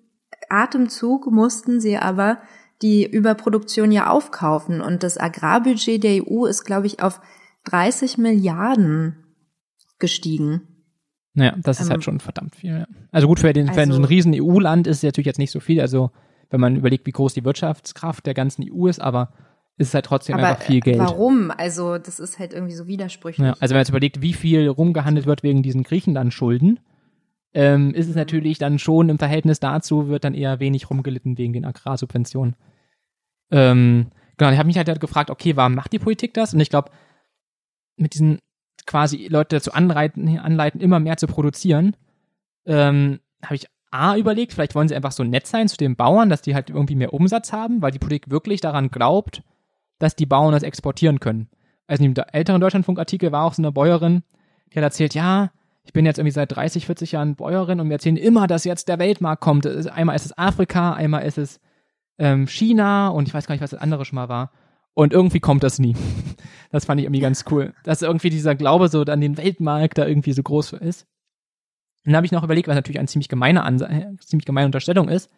[0.50, 2.40] Atemzug mussten sie aber
[2.82, 4.82] die Überproduktion ja aufkaufen.
[4.82, 7.22] Und das Agrarbudget der EU ist, glaube ich, auf
[7.66, 9.24] 30 Milliarden
[10.00, 10.75] gestiegen.
[11.36, 12.80] Naja, das ist halt ähm, halt schon verdammt viel.
[12.80, 12.88] Ja.
[13.12, 15.60] Also gut, für, den, also, so ein riesen EU-Land ist es natürlich jetzt nicht so
[15.60, 15.82] viel.
[15.82, 16.12] Also
[16.50, 19.34] wenn man überlegt, wie groß die Wirtschaftskraft der ganzen EU ist, aber
[19.78, 21.00] ist es halt trotzdem aber einfach viel Geld.
[21.00, 21.52] Warum?
[21.52, 23.46] Also das ist halt irgendwie so widersprüchlich.
[23.46, 26.80] Ja, also wenn man jetzt überlegt, wie viel rumgehandelt wird wegen diesen Griechenland-Schulden,
[27.54, 31.52] ähm, ist es natürlich dann schon im Verhältnis dazu, wird dann eher wenig rumgelitten wegen
[31.52, 32.56] den Agrarsubventionen.
[33.52, 36.54] Ähm, genau, ich habe mich halt gefragt, okay, warum macht die Politik das?
[36.54, 36.92] Und ich glaube,
[37.98, 38.40] mit diesen
[38.86, 41.96] quasi Leute dazu anleiten, anleiten immer mehr zu produzieren,
[42.66, 46.30] ähm, habe ich A überlegt, vielleicht wollen sie einfach so nett sein zu den Bauern,
[46.30, 49.42] dass die halt irgendwie mehr Umsatz haben, weil die Politik wirklich daran glaubt,
[50.00, 51.48] dass die Bauern das exportieren können.
[51.88, 54.24] Also in dem älteren Deutschlandfunkartikel war auch so eine Bäuerin,
[54.74, 55.52] die hat erzählt, ja,
[55.84, 58.90] ich bin jetzt irgendwie seit 30, 40 Jahren Bäuerin und wir erzählen immer, dass jetzt
[58.90, 59.68] der Weltmarkt kommt.
[59.68, 61.62] Einmal ist es Afrika, einmal ist es
[62.18, 64.52] ähm, China und ich weiß gar nicht, was das andere schon mal war.
[64.96, 65.96] Und irgendwie kommt das nie.
[66.72, 67.74] Das fand ich irgendwie ganz cool.
[67.84, 71.04] Dass irgendwie dieser Glaube so an den Weltmarkt da irgendwie so groß ist.
[72.04, 74.66] Und dann habe ich noch überlegt, was natürlich eine ziemlich gemeine, Ansa äh, ziemlich gemeine
[74.66, 75.30] Unterstellung ist,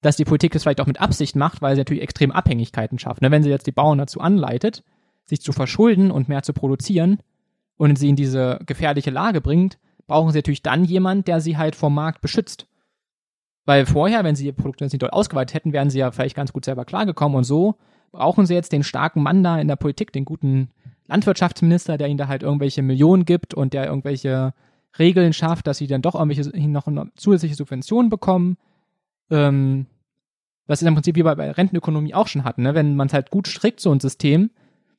[0.00, 3.20] dass die Politik das vielleicht auch mit Absicht macht, weil sie natürlich extrem Abhängigkeiten schafft.
[3.20, 3.30] Ne?
[3.30, 4.82] Wenn sie jetzt die Bauern dazu anleitet,
[5.26, 7.18] sich zu verschulden und mehr zu produzieren
[7.76, 11.76] und sie in diese gefährliche Lage bringt, brauchen sie natürlich dann jemand, der sie halt
[11.76, 12.68] vom Markt beschützt.
[13.66, 16.54] Weil vorher, wenn sie ihr Produkt nicht dort ausgeweitet hätten, wären sie ja vielleicht ganz
[16.54, 17.76] gut selber klargekommen und so
[18.12, 20.70] brauchen sie jetzt den starken Mann da in der Politik, den guten
[21.06, 24.54] Landwirtschaftsminister, der ihnen da halt irgendwelche Millionen gibt und der irgendwelche
[24.98, 28.56] Regeln schafft, dass sie dann doch irgendwelche noch zusätzliche Subventionen bekommen.
[29.30, 29.86] Ähm,
[30.66, 32.74] was ist im Prinzip wie bei, bei Rentenökonomie auch schon hatten, ne?
[32.74, 34.50] Wenn man es halt gut strickt, so ein System,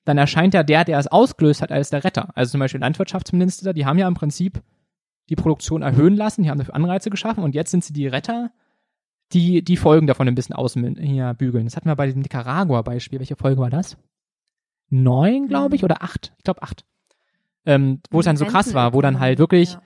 [0.04, 2.30] dann erscheint ja der, der es ausgelöst hat, als der Retter.
[2.36, 4.62] Also zum Beispiel Landwirtschaftsminister, die haben ja im Prinzip
[5.30, 8.52] die Produktion erhöhen lassen, die haben dafür Anreize geschaffen und jetzt sind sie die Retter,
[9.33, 11.65] die die Folgen davon ein bisschen außen hier bügeln.
[11.65, 13.19] Das hatten wir bei dem Nicaragua-Beispiel.
[13.19, 13.97] Welche Folge war das?
[14.89, 16.33] Neun, glaube ich, oder acht?
[16.37, 16.85] Ich glaube acht.
[17.65, 19.81] Ähm, wo es dann so krass war, wo dann halt wirklich ja.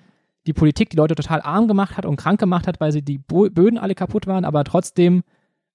[0.47, 3.17] die Politik die Leute total arm gemacht hat und krank gemacht hat, weil sie die
[3.17, 5.23] Böden alle kaputt waren, aber trotzdem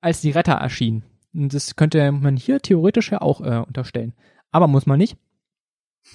[0.01, 1.05] als die Retter erschienen.
[1.35, 4.15] Und das könnte man hier theoretisch ja auch äh, unterstellen.
[4.51, 5.17] Aber muss man nicht.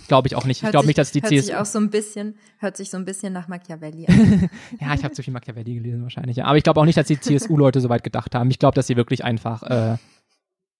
[0.08, 0.62] Glaube ich auch nicht.
[0.62, 1.45] ich glaube nicht, dass die hört CSU.
[1.47, 4.49] Sich auch so ein bisschen, hört sich so ein bisschen nach Machiavelli an.
[4.79, 6.38] ja, ich habe zu viel Machiavelli gelesen wahrscheinlich.
[6.38, 6.45] Ja.
[6.45, 8.51] Aber ich glaube auch nicht, dass die CSU-Leute so weit gedacht haben.
[8.51, 9.97] Ich glaube, dass sie wirklich einfach äh,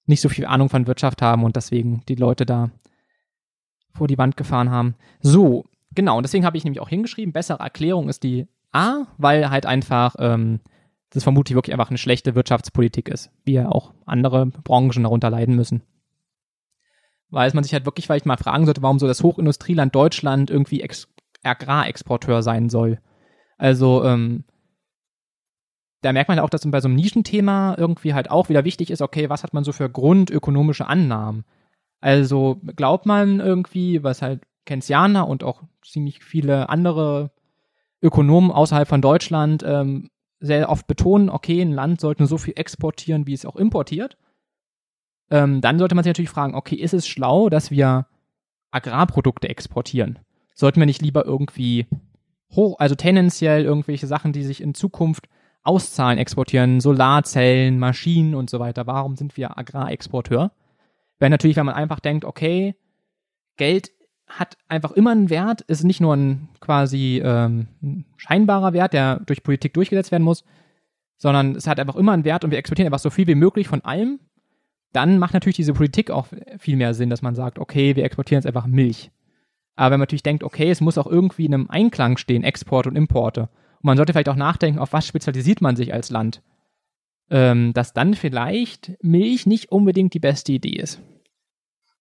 [0.06, 2.69] nicht so viel Ahnung von Wirtschaft haben und deswegen die Leute da
[3.93, 4.95] vor die Wand gefahren haben.
[5.21, 6.17] So, genau.
[6.17, 10.15] Und deswegen habe ich nämlich auch hingeschrieben, bessere Erklärung ist die A, weil halt einfach
[10.19, 10.60] ähm,
[11.10, 15.56] das vermutlich wirklich einfach eine schlechte Wirtschaftspolitik ist, wie ja auch andere Branchen darunter leiden
[15.56, 15.82] müssen.
[17.29, 20.81] Weil man sich halt wirklich vielleicht mal fragen sollte, warum so das Hochindustrieland Deutschland irgendwie
[20.81, 21.07] Ex
[21.43, 22.99] Agrarexporteur sein soll.
[23.57, 24.45] Also, ähm,
[26.01, 29.01] da merkt man auch, dass bei so einem Nischenthema irgendwie halt auch wieder wichtig ist,
[29.01, 31.45] okay, was hat man so für grundökonomische Annahmen?
[31.99, 37.31] Also glaubt man irgendwie, was halt Keynesianer und auch ziemlich viele andere
[38.01, 40.09] Ökonomen außerhalb von Deutschland ähm,
[40.39, 44.17] sehr oft betonen, okay, ein Land sollte nur so viel exportieren, wie es auch importiert.
[45.31, 48.07] Ähm, dann sollte man sich natürlich fragen, okay, ist es schlau, dass wir
[48.71, 50.19] Agrarprodukte exportieren?
[50.53, 51.88] Sollten wir nicht lieber irgendwie
[52.51, 55.27] hoch, also tendenziell irgendwelche Sachen, die sich in Zukunft
[55.63, 58.88] auszahlen, exportieren, Solarzellen, Maschinen und so weiter?
[58.88, 60.51] Warum sind wir Agrarexporteur?
[61.19, 62.75] Wäre natürlich, wenn man einfach denkt, okay,
[63.57, 63.91] Geld
[64.27, 67.67] hat einfach immer einen Wert, ist nicht nur ein quasi ähm,
[68.17, 70.43] scheinbarer Wert, der durch Politik durchgesetzt werden muss,
[71.17, 73.67] sondern es hat einfach immer einen Wert und wir exportieren einfach so viel wie möglich
[73.67, 74.19] von allem,
[74.95, 76.27] dann macht natürlich diese Politik auch
[76.58, 79.12] viel mehr Sinn, dass man sagt, okay, wir exportieren jetzt einfach Milch.
[79.75, 82.88] Aber wenn man natürlich denkt, okay, es muss auch irgendwie in einem Einklang stehen, Export
[82.88, 86.41] und Importe, und man sollte vielleicht auch nachdenken, auf was spezialisiert man sich als Land,
[87.29, 91.01] ähm, dass dann vielleicht Milch nicht unbedingt die beste Idee ist.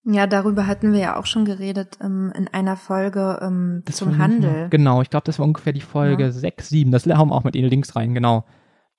[0.07, 4.69] Ja, darüber hatten wir ja auch schon geredet ähm, in einer Folge ähm, zum Handel.
[4.69, 6.31] Genau, ich glaube, das war ungefähr die Folge ja.
[6.31, 6.91] 6, 7.
[6.93, 8.45] Das haben wir auch mit Ihnen links rein, genau.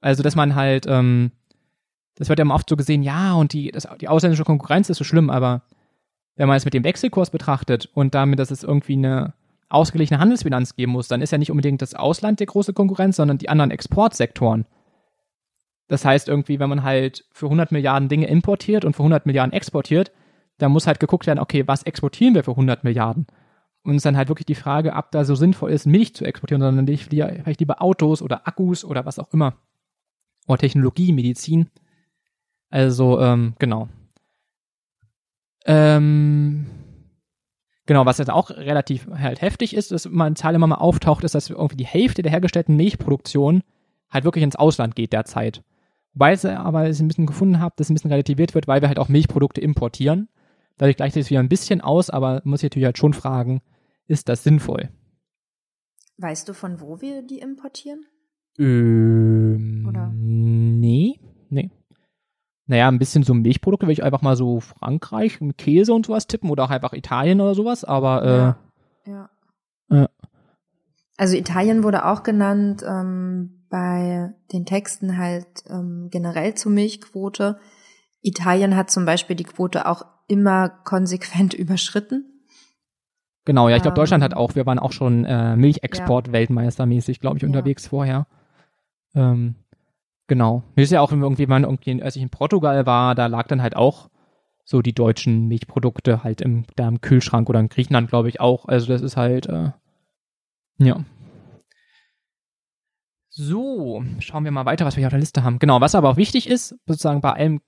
[0.02, 1.32] Also, dass man halt, ähm,
[2.16, 5.04] das wird ja oft so gesehen, ja, und die, das, die ausländische Konkurrenz ist so
[5.04, 5.64] schlimm, aber
[6.36, 9.34] wenn man es mit dem Wechselkurs betrachtet und damit, dass es irgendwie eine
[9.70, 13.38] ausgeglichene Handelsbilanz geben muss, dann ist ja nicht unbedingt das Ausland der große Konkurrenz, sondern
[13.38, 14.66] die anderen Exportsektoren.
[15.88, 19.54] Das heißt irgendwie, wenn man halt für 100 Milliarden Dinge importiert und für 100 Milliarden
[19.54, 20.12] exportiert,
[20.58, 23.28] da muss halt geguckt werden, okay, was exportieren wir für 100 Milliarden?
[23.84, 26.26] Und es ist dann halt wirklich die Frage, ob da so sinnvoll ist, Milch zu
[26.26, 29.58] exportieren, sondern vielleicht lieber Autos oder Akkus oder was auch immer.
[30.48, 31.70] Oder Technologie, Medizin.
[32.76, 33.88] Also, ähm, genau.
[35.66, 36.66] Ähm,
[37.86, 41.36] genau, was jetzt auch relativ halt heftig ist, dass man Zahl immer mal auftaucht, ist,
[41.36, 43.64] dass irgendwie die Hälfte der hergestellten Milchproduktion
[44.10, 45.64] halt wirklich ins Ausland geht derzeit.
[46.14, 48.82] Wobei es aber ich ein bisschen gefunden habe, dass es ein bisschen relativiert wird, weil
[48.82, 50.28] wir halt auch Milchprodukte importieren.
[50.78, 53.62] Dadurch gleicht es wieder ein bisschen aus, aber muss ich natürlich halt schon fragen,
[54.08, 54.90] ist das sinnvoll?
[56.18, 58.06] Weißt du, von wo wir die importieren?
[58.60, 60.12] Ähm, Oder?
[60.14, 61.72] Nee, nee.
[62.68, 66.50] Naja, ein bisschen so Milchprodukte würde ich einfach mal so Frankreich, Käse und sowas tippen
[66.50, 68.56] oder auch einfach Italien oder sowas, aber
[69.06, 69.30] äh, ja.
[69.90, 70.04] ja.
[70.04, 70.08] Äh.
[71.18, 77.60] Also Italien wurde auch genannt ähm, bei den Texten halt ähm, generell zur Milchquote.
[78.22, 82.32] Italien hat zum Beispiel die Quote auch immer konsequent überschritten.
[83.46, 84.40] Genau, ja, ich glaube, Deutschland hat ähm.
[84.40, 87.48] auch, wir waren auch schon äh, Milchexport-Weltmeistermäßig, glaube ich, ja.
[87.48, 88.26] unterwegs vorher.
[89.14, 89.56] Ähm,
[90.28, 90.64] genau.
[90.76, 93.62] Mir ist ja auch irgendwie, man irgendwie, als ich in Portugal war, da lag dann
[93.62, 94.10] halt auch
[94.64, 98.66] so die deutschen Milchprodukte halt im, da im Kühlschrank oder in Griechenland, glaube ich, auch.
[98.66, 99.72] Also das ist halt, äh,
[100.80, 101.06] ja.
[103.30, 105.60] So, schauen wir mal weiter, was wir hier auf der Liste haben.
[105.60, 107.62] Genau, was aber auch wichtig ist, sozusagen bei allem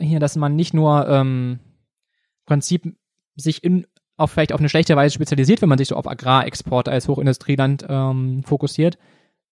[0.00, 1.60] hier, dass man nicht nur ähm,
[2.46, 2.96] Prinzip
[3.36, 6.90] sich in, auf vielleicht auf eine schlechte Weise spezialisiert, wenn man sich so auf Agrarexporte
[6.90, 8.98] als Hochindustrieland ähm, fokussiert,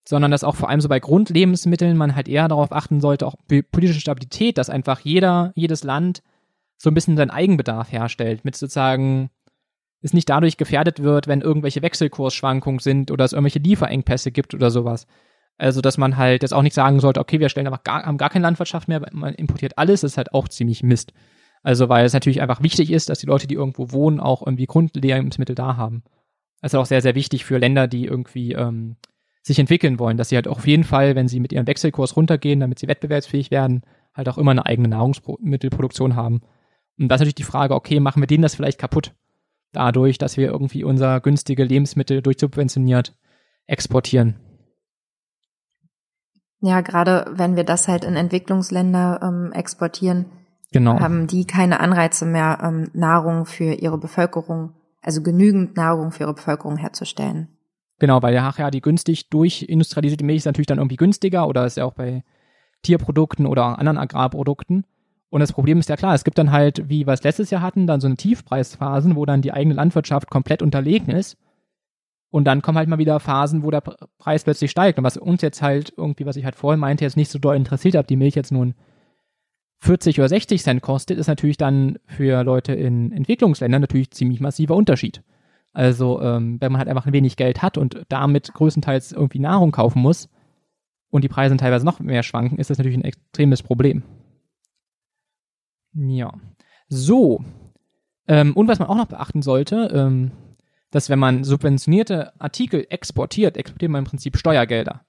[0.05, 3.37] sondern dass auch vor allem so bei Grundlebensmitteln man halt eher darauf achten sollte, auch
[3.47, 6.23] politische Stabilität, dass einfach jeder, jedes Land
[6.77, 9.31] so ein bisschen seinen Eigenbedarf herstellt, mit sozusagen
[10.03, 14.71] es nicht dadurch gefährdet wird, wenn irgendwelche Wechselkursschwankungen sind oder es irgendwelche Lieferengpässe gibt oder
[14.71, 15.07] sowas.
[15.59, 18.19] Also, dass man halt jetzt auch nicht sagen sollte, okay, wir stellen einfach gar, haben
[18.19, 21.12] gar keine Landwirtschaft mehr, man importiert alles, das ist halt auch ziemlich Mist.
[21.62, 24.67] Also, weil es natürlich einfach wichtig ist, dass die Leute, die irgendwo wohnen, auch irgendwie
[24.67, 26.03] Grundlebensmittel da haben.
[26.61, 28.97] Das ist auch sehr, sehr wichtig für Länder, die irgendwie ähm,
[29.42, 32.16] sich entwickeln wollen, dass sie halt auch auf jeden Fall, wenn sie mit ihrem Wechselkurs
[32.16, 33.83] runtergehen, damit sie wettbewerbsfähig werden,
[34.14, 36.42] halt auch immer eine eigene Nahrungsmittelproduktion haben.
[36.98, 39.14] Und das ist natürlich die Frage, okay, machen wir denen das vielleicht kaputt?
[39.72, 43.16] Dadurch, dass wir irgendwie unser günstige Lebensmittel durchsubventioniert
[43.66, 44.37] exportieren.
[46.61, 50.26] Ja, gerade wenn wir das halt in Entwicklungsländer ähm, exportieren,
[50.72, 51.00] genau.
[51.00, 56.35] haben die keine Anreize mehr, ähm, Nahrung für ihre Bevölkerung, also genügend Nahrung für ihre
[56.35, 57.48] Bevölkerung herzustellen.
[58.03, 61.77] Genau, weil ja, ja die günstig durchindustrialisierte Milch ist natürlich dann irgendwie günstiger oder ist
[61.77, 62.25] ja auch bei
[62.83, 64.85] Tierprodukten oder anderen Agrarprodukten.
[65.31, 67.62] Und das Problem ist ja klar, es gibt dann halt, wie wir es letztes Jahr
[67.62, 71.37] hatten, dann so eine Tiefpreisphasen, wo dann die eigene Landwirtschaft komplett unterlegen ist
[72.33, 73.83] und dann kommen halt mal wieder Phasen, wo der
[74.19, 74.99] Preis plötzlich steigt.
[74.99, 77.55] Und was uns jetzt halt irgendwie, was ich halt vorhin meinte, jetzt nicht so doll
[77.55, 78.75] interessiert hat, die Milch jetzt nun
[79.79, 84.75] 40 oder 60 Cent kostet, ist natürlich dann für Leute in Entwicklungsländern natürlich ziemlich massiver
[84.75, 85.23] Unterschied.
[85.73, 89.73] Also ähm, wenn man halt einfach ein wenig Geld hat und damit größtenteils irgendwie Nahrung
[89.73, 90.29] kaufen muss
[91.11, 94.03] und die Preise teilweise noch mehr schwanken, ist das natürlich ein extremes Problem.
[95.95, 96.35] Ja.
[96.89, 97.45] So.
[98.29, 100.33] Ähm, und was man auch noch beachten sollte, ähm,
[100.91, 105.05] dass wenn man subventionierte Artikel exportiert, exportiert man im Prinzip Steuergelder.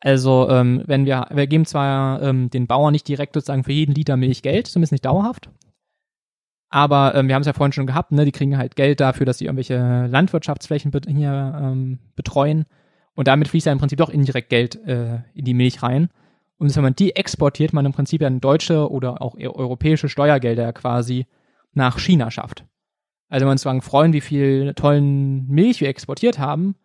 [0.00, 3.94] Also ähm, wenn wir, wir geben zwar ähm, den Bauern nicht direkt sozusagen für jeden
[3.94, 5.50] Liter Milch Geld, zumindest nicht dauerhaft,
[6.72, 9.26] aber ähm, wir haben es ja vorhin schon gehabt, ne, die kriegen halt Geld dafür,
[9.26, 12.64] dass sie irgendwelche Landwirtschaftsflächen be hier ähm, betreuen
[13.14, 16.08] und damit fließt ja im Prinzip doch indirekt Geld äh, in die Milch rein.
[16.56, 21.26] Und wenn man die exportiert, man im Prinzip dann deutsche oder auch europäische Steuergelder quasi
[21.74, 22.64] nach China schafft.
[23.28, 26.76] Also wenn wir uns sagen, freuen, wie viel tollen Milch wir exportiert haben,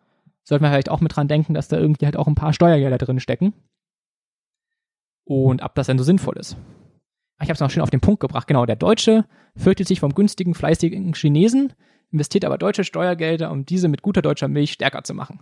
[0.44, 2.98] sollten wir vielleicht auch mit dran denken, dass da irgendwie halt auch ein paar Steuergelder
[2.98, 3.54] drin stecken.
[5.24, 6.58] Und ob das denn so sinnvoll ist.
[7.40, 8.48] Ich habe es noch schön auf den Punkt gebracht.
[8.48, 9.24] Genau, der Deutsche
[9.58, 11.72] fürchtet sich vom günstigen, fleißigen Chinesen,
[12.10, 15.40] investiert aber deutsche Steuergelder, um diese mit guter deutscher Milch stärker zu machen.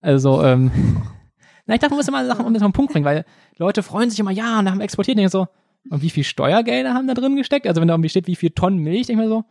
[0.00, 0.70] Also, ähm,
[1.66, 3.24] na, ich dachte, man muss immer Sachen um den Punkt bringen, weil
[3.56, 5.48] Leute freuen sich immer, ja, und haben exportiert, und ich so,
[5.90, 7.66] und wie viel Steuergelder haben da drin gesteckt?
[7.66, 9.44] Also wenn da irgendwie steht, wie viel Tonnen Milch, denke ich mir so,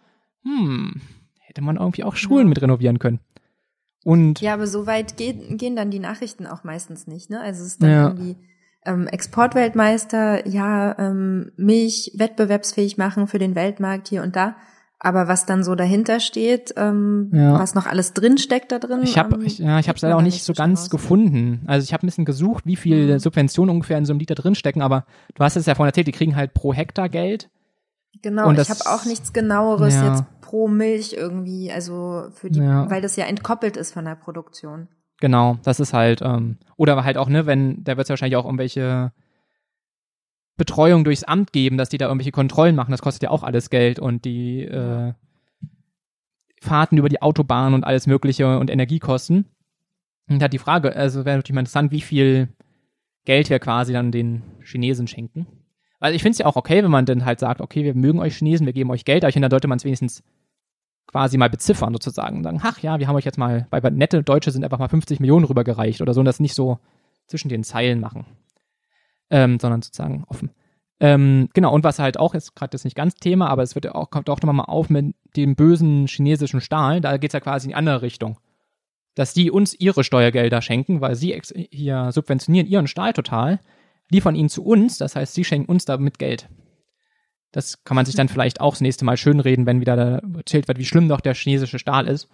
[0.44, 1.02] hm,
[1.40, 2.50] hätte man irgendwie auch Schulen ja.
[2.50, 3.20] mit renovieren können.
[4.04, 7.42] Und ja, aber so weit geht, gehen dann die Nachrichten auch meistens nicht, ne?
[7.42, 8.08] Also es ist dann ja.
[8.10, 8.36] irgendwie
[8.86, 14.56] ähm, Exportweltmeister, ja, ähm, Milch wettbewerbsfähig machen für den Weltmarkt hier und da.
[14.98, 17.60] Aber was dann so dahinter steht, ähm, ja.
[17.60, 19.02] was noch alles drin steckt da drin.
[19.04, 20.90] Ich habe ähm, ja, ich habe es leider auch nicht so ganz raus.
[20.90, 21.64] gefunden.
[21.68, 23.20] Also ich habe ein bisschen gesucht, wie viel mhm.
[23.20, 26.08] Subventionen ungefähr in so einem Liter drin stecken, aber du hast es ja vorhin erzählt,
[26.08, 27.50] die kriegen halt pro Hektar Geld.
[28.22, 30.10] Genau, und ich habe auch nichts genaueres ja.
[30.10, 32.90] jetzt pro Milch irgendwie, also für die, ja.
[32.90, 34.88] weil das ja entkoppelt ist von der Produktion.
[35.20, 38.46] Genau, das ist halt, ähm, oder halt auch, ne, wenn, da wird es wahrscheinlich auch
[38.46, 39.14] irgendwelche
[40.58, 43.70] Betreuung durchs Amt geben, dass die da irgendwelche Kontrollen machen, das kostet ja auch alles
[43.70, 45.14] Geld und die äh,
[46.62, 49.46] Fahrten über die Autobahn und alles Mögliche und Energiekosten.
[50.28, 52.50] Und hat die Frage, also wäre natürlich mal interessant, wie viel
[53.26, 55.46] Geld wir quasi dann den Chinesen schenken.
[56.00, 58.20] Also ich finde es ja auch okay, wenn man dann halt sagt, okay, wir mögen
[58.20, 60.24] euch Chinesen, wir geben euch Geld, aber ich finde, da sollte man es wenigstens
[61.08, 64.24] quasi mal beziffern sozusagen und sagen, ach ja, wir haben euch jetzt mal, weil nette
[64.24, 66.80] Deutsche sind einfach mal 50 Millionen rübergereicht oder so und das nicht so
[67.28, 68.26] zwischen den Zeilen machen
[69.30, 70.52] ähm, sondern sozusagen offen.
[71.00, 73.94] Ähm, genau, und was halt auch ist, gerade das nicht ganz Thema, aber es wird
[73.94, 77.66] auch, kommt auch nochmal auf mit dem bösen chinesischen Stahl, da geht es ja quasi
[77.66, 78.40] in die andere Richtung.
[79.14, 81.40] Dass die uns ihre Steuergelder schenken, weil sie
[81.72, 83.60] hier subventionieren ihren Stahl total,
[84.10, 86.50] liefern ihn zu uns, das heißt, sie schenken uns damit Geld.
[87.56, 90.68] Das kann man sich dann vielleicht auch das nächste Mal schönreden, wenn wieder da erzählt
[90.68, 92.28] wird, wie schlimm doch der chinesische Stahl ist.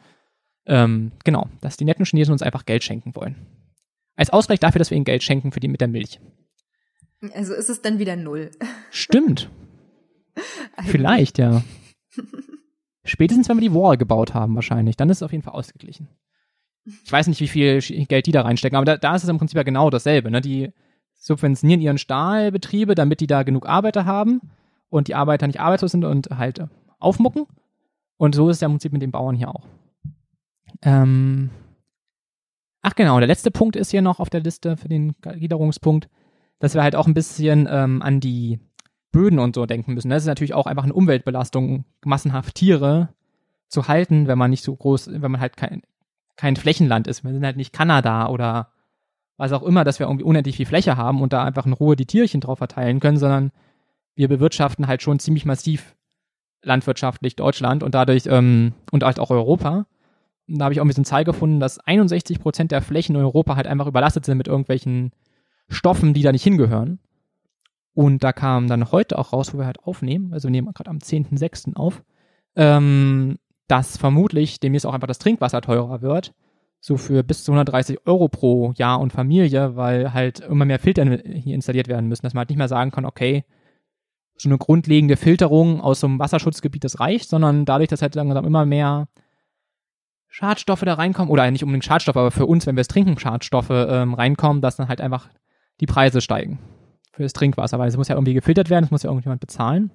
[0.65, 3.35] Ähm, genau, dass die netten Chinesen uns einfach Geld schenken wollen.
[4.15, 6.19] Als Ausgleich dafür, dass wir ihnen Geld schenken für die mit der Milch.
[7.35, 8.49] Also ist es dann wieder null.
[8.89, 9.51] Stimmt.
[10.87, 11.61] Vielleicht, ja.
[13.03, 14.97] Spätestens, wenn wir die Wall gebaut haben, wahrscheinlich.
[14.97, 16.07] Dann ist es auf jeden Fall ausgeglichen.
[17.05, 19.37] Ich weiß nicht, wie viel Geld die da reinstecken, aber da, da ist es im
[19.37, 20.31] Prinzip ja genau dasselbe.
[20.31, 20.41] Ne?
[20.41, 20.71] Die
[21.13, 24.41] subventionieren ihren Stahlbetriebe, damit die da genug Arbeiter haben
[24.91, 26.63] und die Arbeiter nicht arbeitslos sind und halt
[26.99, 27.47] aufmucken.
[28.17, 29.65] Und so ist es ja im Prinzip mit den Bauern hier auch.
[30.83, 31.49] Ähm
[32.83, 36.07] Ach genau, der letzte Punkt ist hier noch auf der Liste für den Gliederungspunkt
[36.61, 38.59] dass wir halt auch ein bisschen ähm, an die
[39.11, 40.09] Böden und so denken müssen.
[40.09, 43.09] Das ist natürlich auch einfach eine Umweltbelastung, massenhaft Tiere
[43.67, 45.81] zu halten, wenn man nicht so groß, wenn man halt kein,
[46.37, 47.25] kein Flächenland ist.
[47.25, 48.69] Wir sind halt nicht Kanada oder
[49.37, 51.95] was auch immer, dass wir irgendwie unendlich viel Fläche haben und da einfach in Ruhe
[51.95, 53.51] die Tierchen drauf verteilen können, sondern
[54.15, 55.95] wir bewirtschaften halt schon ziemlich massiv
[56.63, 59.85] landwirtschaftlich Deutschland und dadurch ähm, und halt auch Europa.
[60.47, 63.21] Und da habe ich auch ein bisschen Zahl gefunden, dass 61 Prozent der Flächen in
[63.21, 65.11] Europa halt einfach überlastet sind mit irgendwelchen
[65.69, 66.99] Stoffen, die da nicht hingehören.
[67.93, 70.89] Und da kam dann heute auch raus, wo wir halt aufnehmen, also wir nehmen gerade
[70.89, 71.75] am 10.06.
[71.75, 72.03] auf,
[72.55, 76.33] ähm, dass vermutlich demnächst auch einfach das Trinkwasser teurer wird.
[76.79, 81.05] So für bis zu 130 Euro pro Jahr und Familie, weil halt immer mehr Filter
[81.05, 83.43] hier installiert werden müssen, dass man halt nicht mehr sagen kann, okay,
[84.41, 88.45] so eine grundlegende Filterung aus so einem Wasserschutzgebiet, das reicht, sondern dadurch, dass halt langsam
[88.45, 89.07] immer mehr
[90.27, 93.69] Schadstoffe da reinkommen, oder nicht unbedingt Schadstoffe, aber für uns, wenn wir es trinken, Schadstoffe
[93.69, 95.29] ähm, reinkommen, dass dann halt einfach
[95.79, 96.59] die Preise steigen
[97.11, 99.91] für das Trinkwasser, weil es muss ja irgendwie gefiltert werden, es muss ja irgendjemand bezahlen.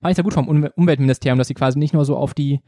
[0.00, 2.60] War ich sehr gut vom Umweltministerium, dass sie quasi nicht nur so auf die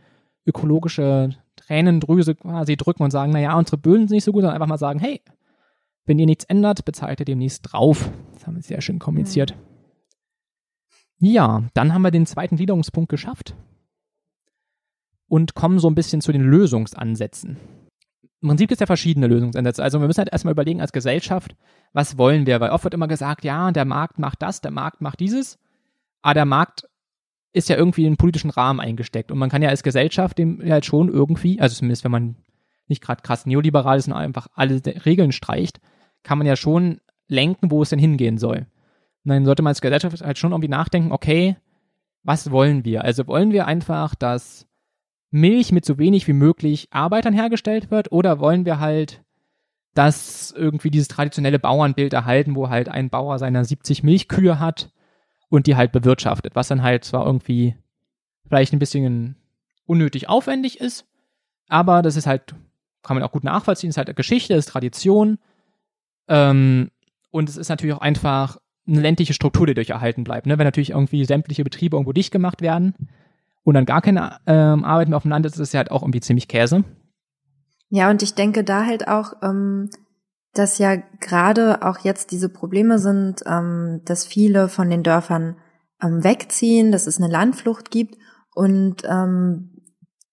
[0.47, 4.69] ökologische Tränendrüse quasi drücken und sagen, naja, unsere Böden sind nicht so gut, sondern einfach
[4.69, 5.21] mal sagen, hey,
[6.07, 8.11] wenn ihr nichts ändert, bezahlt ihr demnächst drauf.
[8.35, 9.57] Das haben wir sehr schön kommuniziert.
[9.57, 9.74] Mhm.
[11.19, 13.55] Ja, dann haben wir den zweiten Gliederungspunkt geschafft
[15.29, 17.59] und kommen so ein bisschen zu den Lösungsansätzen
[18.45, 19.83] im Prinzip gibt es ja verschiedene Lösungsansätze.
[19.83, 21.57] Also wir müssen halt erstmal überlegen als Gesellschaft,
[21.95, 22.61] was wollen wir?
[22.61, 25.59] Weil oft wird immer gesagt, ja, der Markt macht das, der Markt macht dieses.
[26.21, 26.87] Aber der Markt
[27.55, 29.33] ist ja irgendwie in einen politischen Rahmen eingesteckt.
[29.33, 32.37] Und man kann ja als Gesellschaft dem halt schon irgendwie, also zumindest wenn man
[32.87, 35.81] nicht gerade krass neoliberal ist und einfach alle Regeln streicht,
[36.23, 38.67] kann man ja schon lenken, wo es denn hingehen soll.
[39.25, 41.57] Und dann sollte man als Gesellschaft halt schon irgendwie nachdenken, okay,
[42.23, 43.05] was wollen wir?
[43.05, 44.67] Also wollen wir einfach, dass
[45.31, 49.25] Milch mit so wenig wie möglich Arbeitern hergestellt wird oder wollen wir halt
[49.95, 54.91] dass irgendwie dieses traditionelle Bauernbild erhalten, wo halt ein Bauer seine 70 Milchkühe hat
[55.49, 57.77] und die halt bewirtschaftet, was dann halt zwar irgendwie
[58.47, 59.37] vielleicht ein bisschen
[59.87, 61.07] unnötig aufwendig ist,
[61.69, 62.55] aber das ist halt,
[63.03, 65.39] kann man auch gut nachvollziehen, ist halt Geschichte, ist Tradition
[66.29, 66.91] ähm,
[67.31, 70.47] und es ist natürlich auch einfach eine ländliche Struktur, die durch erhalten bleibt.
[70.47, 70.59] Ne?
[70.59, 72.95] Wenn natürlich irgendwie sämtliche Betriebe irgendwo dicht gemacht werden
[73.63, 75.91] und dann gar keine ähm, Arbeit mehr auf dem Land ist, ist es ja halt
[75.91, 76.85] auch irgendwie ziemlich Käse.
[77.89, 79.91] Ja, und ich denke da halt auch, ähm,
[80.53, 85.57] dass ja gerade auch jetzt diese Probleme sind, ähm, dass viele von den Dörfern
[86.03, 88.17] ähm, wegziehen, dass es eine Landflucht gibt
[88.55, 89.71] und ähm,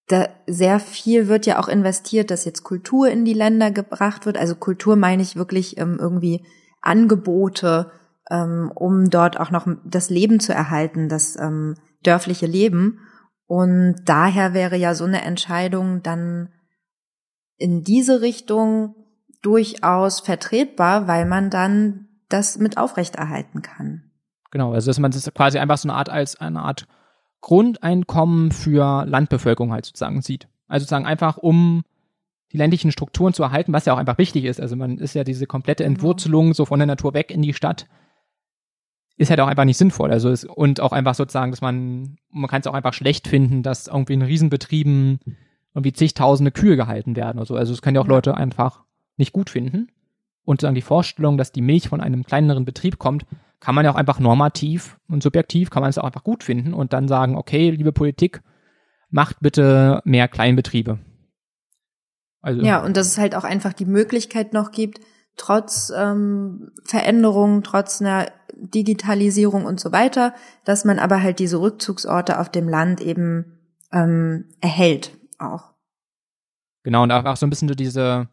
[0.08, 4.38] da sehr viel wird ja auch investiert, dass jetzt Kultur in die Länder gebracht wird.
[4.38, 6.46] Also Kultur meine ich wirklich ähm, irgendwie
[6.82, 7.92] Angebote,
[8.32, 13.00] ähm, um dort auch noch das Leben zu erhalten, das ähm, dörfliche Leben.
[13.46, 16.50] Und daher wäre ja so eine Entscheidung dann
[17.58, 18.96] in diese Richtung
[19.42, 24.04] durchaus vertretbar, weil man dann das mit aufrechterhalten kann.
[24.50, 26.88] Genau, also dass man das quasi einfach so eine Art als eine Art
[27.42, 30.48] Grundeinkommen für Landbevölkerung halt sozusagen sieht.
[30.68, 31.84] Also sozusagen einfach um
[32.54, 34.62] die ländlichen Strukturen zu erhalten, was ja auch einfach wichtig ist.
[34.62, 35.96] Also man ist ja diese komplette genau.
[35.96, 37.88] Entwurzelung so von der Natur weg in die Stadt
[39.22, 40.12] ist halt auch einfach nicht sinnvoll.
[40.12, 43.62] Also es, und auch einfach sozusagen, dass man man kann es auch einfach schlecht finden,
[43.62, 45.20] dass irgendwie in Riesenbetrieben
[45.74, 47.56] irgendwie zigtausende Kühe gehalten werden oder so.
[47.56, 48.84] Also es können ja auch Leute einfach
[49.18, 49.90] nicht gut finden.
[50.44, 53.26] Und sagen die Vorstellung, dass die Milch von einem kleineren Betrieb kommt,
[53.60, 56.74] kann man ja auch einfach normativ und subjektiv kann man es auch einfach gut finden
[56.74, 58.42] und dann sagen, okay, liebe Politik,
[59.12, 60.98] macht bitte mehr Kleinbetriebe.
[62.42, 65.00] Also, ja, und dass es halt auch einfach die Möglichkeit noch gibt,
[65.42, 70.36] trotz ähm, Veränderungen, trotz einer Digitalisierung und so weiter,
[70.66, 73.58] dass man aber halt diese Rückzugsorte auf dem Land eben
[73.92, 75.74] ähm, erhält auch.
[76.84, 78.28] Genau, und auch so ein bisschen so diese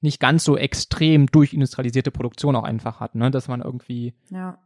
[0.00, 3.30] nicht ganz so extrem durchindustrialisierte Produktion auch einfach hat, ne?
[3.30, 4.56] Dass man irgendwie ja.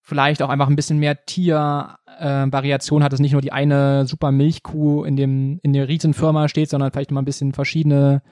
[0.00, 4.32] vielleicht auch einfach ein bisschen mehr Tiervariation äh, hat, dass nicht nur die eine super
[4.32, 8.22] Milchkuh in dem in der Riesenfirma steht, sondern vielleicht mal ein bisschen verschiedene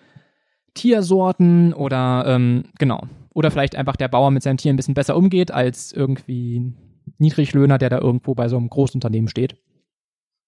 [0.76, 3.02] Tiersorten oder ähm, genau.
[3.34, 6.72] Oder vielleicht einfach der Bauer mit seinen Tieren ein bisschen besser umgeht als irgendwie
[7.18, 9.56] Niedriglöhner, der da irgendwo bei so einem Großunternehmen steht.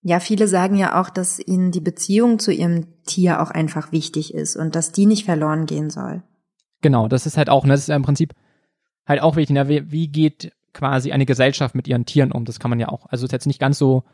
[0.02, 4.32] Ja, viele sagen ja auch, dass ihnen die Beziehung zu ihrem Tier auch einfach wichtig
[4.32, 6.22] ist und dass die nicht verloren gehen soll.
[6.80, 8.34] Genau, das ist halt auch, ne, das ist ja im Prinzip
[9.06, 12.44] halt auch wichtig, ne, wie, wie geht quasi eine Gesellschaft mit ihren Tieren um?
[12.44, 13.06] Das kann man ja auch.
[13.06, 14.04] Also ist jetzt nicht ganz so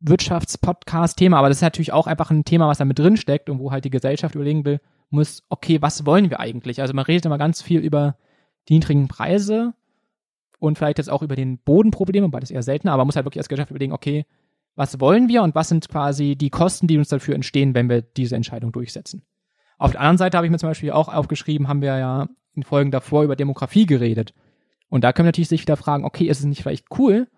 [0.00, 3.58] Wirtschaftspodcast-Thema, aber das ist natürlich auch einfach ein Thema, was da mit drin steckt und
[3.58, 4.80] wo halt die Gesellschaft überlegen will,
[5.10, 6.80] muss, okay, was wollen wir eigentlich?
[6.80, 8.16] Also man redet immer ganz viel über
[8.68, 9.74] die niedrigen Preise
[10.58, 13.26] und vielleicht jetzt auch über den Bodenprobleme, wobei das eher seltener, aber man muss halt
[13.26, 14.26] wirklich als Gesellschaft überlegen, okay,
[14.74, 18.02] was wollen wir und was sind quasi die Kosten, die uns dafür entstehen, wenn wir
[18.02, 19.22] diese Entscheidung durchsetzen.
[19.78, 22.62] Auf der anderen Seite habe ich mir zum Beispiel auch aufgeschrieben, haben wir ja in
[22.62, 24.34] Folgen davor über Demografie geredet.
[24.88, 27.28] Und da können wir natürlich sich wieder fragen, okay, ist es nicht vielleicht cool,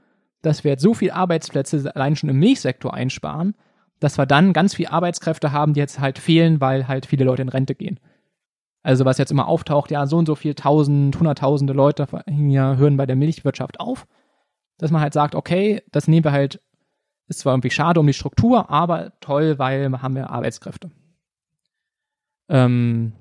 [0.43, 3.55] dass wir jetzt so viel Arbeitsplätze allein schon im Milchsektor einsparen,
[4.01, 7.43] dass wir dann ganz viel Arbeitskräfte haben, die jetzt halt fehlen, weil halt viele Leute
[7.43, 8.01] in Rente gehen.
[8.83, 12.97] Also was jetzt immer auftaucht, ja, so und so viel tausend, hunderttausende Leute hier hören
[12.97, 14.07] bei der Milchwirtschaft auf,
[14.79, 16.61] dass man halt sagt, okay, das nehmen wir halt
[17.31, 20.91] ist zwar irgendwie schade um die Struktur, aber toll, weil wir haben ja Arbeitskräfte.
[22.49, 23.13] Ähm,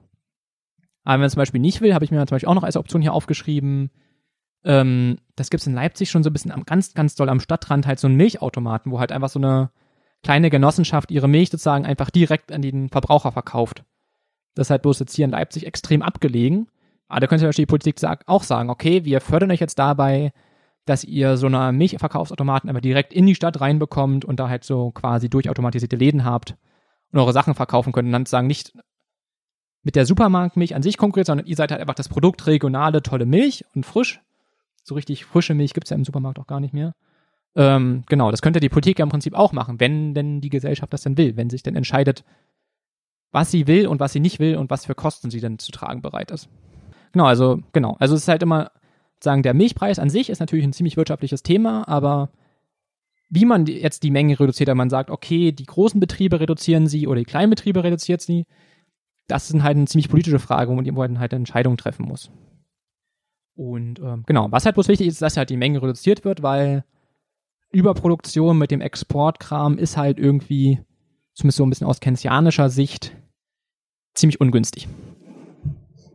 [1.03, 2.75] aber wenn man zum Beispiel nicht will, habe ich mir zum Beispiel auch noch als
[2.75, 3.91] Option hier aufgeschrieben,
[4.63, 7.39] ähm, das gibt es in Leipzig schon so ein bisschen am, ganz, ganz doll am
[7.39, 9.69] Stadtrand, halt so einen Milchautomaten, wo halt einfach so eine
[10.23, 13.83] kleine Genossenschaft ihre Milch sozusagen einfach direkt an den Verbraucher verkauft.
[14.55, 16.67] Das ist halt bloß jetzt hier in Leipzig extrem abgelegen.
[17.07, 17.95] Aber da könnte natürlich die Politik
[18.27, 20.31] auch sagen, okay, wir fördern euch jetzt dabei,
[20.85, 24.91] dass ihr so eine Milchverkaufsautomaten aber direkt in die Stadt reinbekommt und da halt so
[24.91, 26.55] quasi durchautomatisierte Läden habt
[27.11, 28.73] und eure Sachen verkaufen könnt und dann sagen nicht
[29.83, 33.25] mit der Supermarktmilch an sich konkurriert, sondern ihr seid halt einfach das Produkt regionale, tolle
[33.25, 34.21] Milch und frisch.
[34.83, 36.95] So richtig frische Milch gibt's ja im Supermarkt auch gar nicht mehr.
[37.55, 40.93] Ähm, genau, das könnte die Politik ja im Prinzip auch machen, wenn denn die Gesellschaft
[40.93, 42.23] das denn will, wenn sich denn entscheidet,
[43.31, 45.71] was sie will und was sie nicht will und was für Kosten sie denn zu
[45.71, 46.49] tragen bereit ist.
[47.11, 47.95] Genau, also, genau.
[47.99, 48.71] Also es ist halt immer
[49.23, 52.29] sagen, der Milchpreis an sich ist natürlich ein ziemlich wirtschaftliches Thema, aber
[53.29, 57.07] wie man jetzt die Menge reduziert, wenn man sagt, okay, die großen Betriebe reduzieren sie
[57.07, 58.45] oder die kleinen Betriebe reduziert sie,
[59.27, 62.31] das ist halt eine ziemlich politische Frage, wo man halt eine Entscheidung treffen muss.
[63.55, 66.83] Und ähm, genau, was halt bloß wichtig ist, dass halt die Menge reduziert wird, weil
[67.71, 70.79] Überproduktion mit dem Exportkram ist halt irgendwie,
[71.33, 73.15] zumindest so ein bisschen aus keynesianischer Sicht,
[74.15, 74.87] ziemlich ungünstig.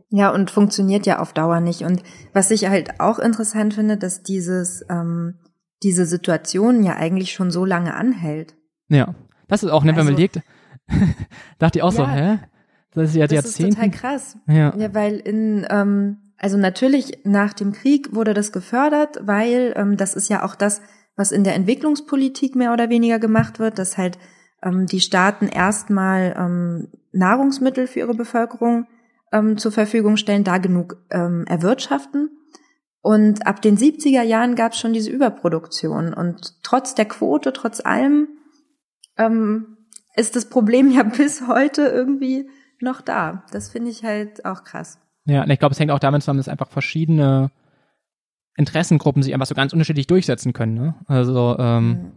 [0.09, 1.81] Ja, und funktioniert ja auf Dauer nicht.
[1.81, 2.03] Und
[2.33, 5.39] was ich halt auch interessant finde, dass dieses ähm,
[5.83, 8.55] diese Situation ja eigentlich schon so lange anhält.
[8.87, 9.15] Ja,
[9.47, 10.41] das ist auch, ne, wenn man also
[11.59, 12.39] dachte ich auch ja, so, hä?
[12.93, 13.69] Das ist ja das Jahrzehnte.
[13.69, 14.37] ist total krass.
[14.47, 14.75] Ja.
[14.75, 20.15] ja, weil in, ähm, also natürlich nach dem Krieg wurde das gefördert, weil ähm, das
[20.15, 20.81] ist ja auch das,
[21.15, 24.17] was in der Entwicklungspolitik mehr oder weniger gemacht wird, dass halt
[24.61, 28.87] ähm, die Staaten erstmal ähm, Nahrungsmittel für ihre Bevölkerung
[29.31, 32.29] ähm, zur Verfügung stellen, da genug ähm, erwirtschaften.
[33.01, 36.13] Und ab den 70er Jahren gab es schon diese Überproduktion.
[36.13, 38.27] Und trotz der Quote, trotz allem,
[39.17, 39.77] ähm,
[40.15, 42.49] ist das Problem ja bis heute irgendwie
[42.81, 43.43] noch da.
[43.51, 44.99] Das finde ich halt auch krass.
[45.25, 47.51] Ja, und ich glaube, es hängt auch damit zusammen, dass einfach verschiedene
[48.57, 50.75] Interessengruppen sich einfach so ganz unterschiedlich durchsetzen können.
[50.75, 50.95] Ne?
[51.07, 52.11] Also ähm, mhm.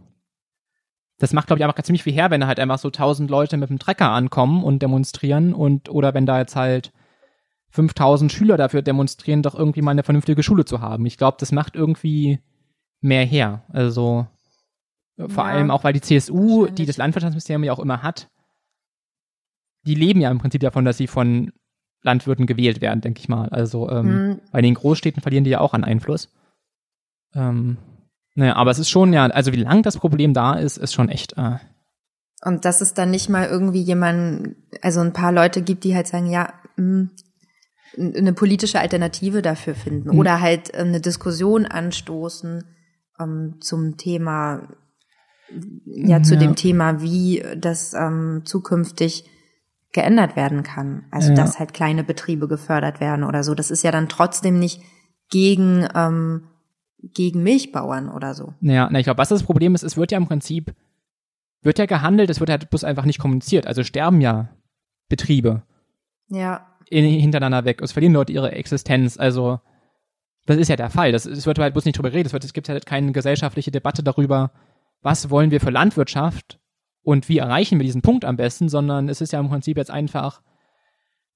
[1.17, 3.57] das macht, glaube ich, einfach ziemlich viel her, wenn da halt einfach so tausend Leute
[3.57, 6.91] mit dem Trecker ankommen und demonstrieren und oder wenn da jetzt halt
[7.71, 11.05] 5000 Schüler dafür demonstrieren, doch irgendwie mal eine vernünftige Schule zu haben.
[11.05, 12.39] Ich glaube, das macht irgendwie
[13.01, 13.63] mehr her.
[13.69, 14.27] Also
[15.27, 18.29] vor ja, allem auch, weil die CSU, die das Landwirtschaftsministerium ja auch immer hat,
[19.83, 21.51] die leben ja im Prinzip davon, dass sie von
[22.01, 23.49] Landwirten gewählt werden, denke ich mal.
[23.49, 24.41] Also ähm, hm.
[24.51, 26.29] bei den Großstädten verlieren die ja auch an Einfluss.
[27.33, 27.77] Ähm,
[28.35, 31.09] naja, aber es ist schon ja, also wie lang das Problem da ist, ist schon
[31.09, 31.37] echt.
[31.37, 31.57] Äh,
[32.41, 36.07] und dass es dann nicht mal irgendwie jemand, also ein paar Leute gibt, die halt
[36.07, 37.09] sagen, ja, mh, hm,
[37.97, 40.19] eine politische Alternative dafür finden mhm.
[40.19, 42.63] oder halt eine Diskussion anstoßen
[43.19, 44.69] ähm, zum Thema,
[45.85, 46.39] ja, zu ja.
[46.39, 49.25] dem Thema, wie das ähm, zukünftig
[49.91, 51.05] geändert werden kann.
[51.11, 51.35] Also ja.
[51.35, 53.55] dass halt kleine Betriebe gefördert werden oder so.
[53.55, 54.81] Das ist ja dann trotzdem nicht
[55.29, 56.47] gegen ähm,
[57.01, 58.53] gegen Milchbauern oder so.
[58.59, 60.75] Ja, na, ich glaube, was das Problem ist, es wird ja im Prinzip
[61.61, 63.67] wird ja gehandelt, es wird halt bloß einfach nicht kommuniziert.
[63.67, 64.49] Also sterben ja
[65.07, 65.63] Betriebe.
[66.29, 67.81] Ja in, hintereinander weg.
[67.81, 69.17] Es verlieren Leute ihre Existenz.
[69.17, 69.59] Also,
[70.45, 71.11] das ist ja der Fall.
[71.11, 72.27] Das, es wird halt bloß nicht drüber geredet.
[72.27, 74.51] Es, wird, es gibt halt keine gesellschaftliche Debatte darüber,
[75.01, 76.59] was wollen wir für Landwirtschaft
[77.09, 79.89] und wie erreichen wir diesen Punkt am besten, sondern es ist ja im Prinzip jetzt
[79.89, 80.43] einfach,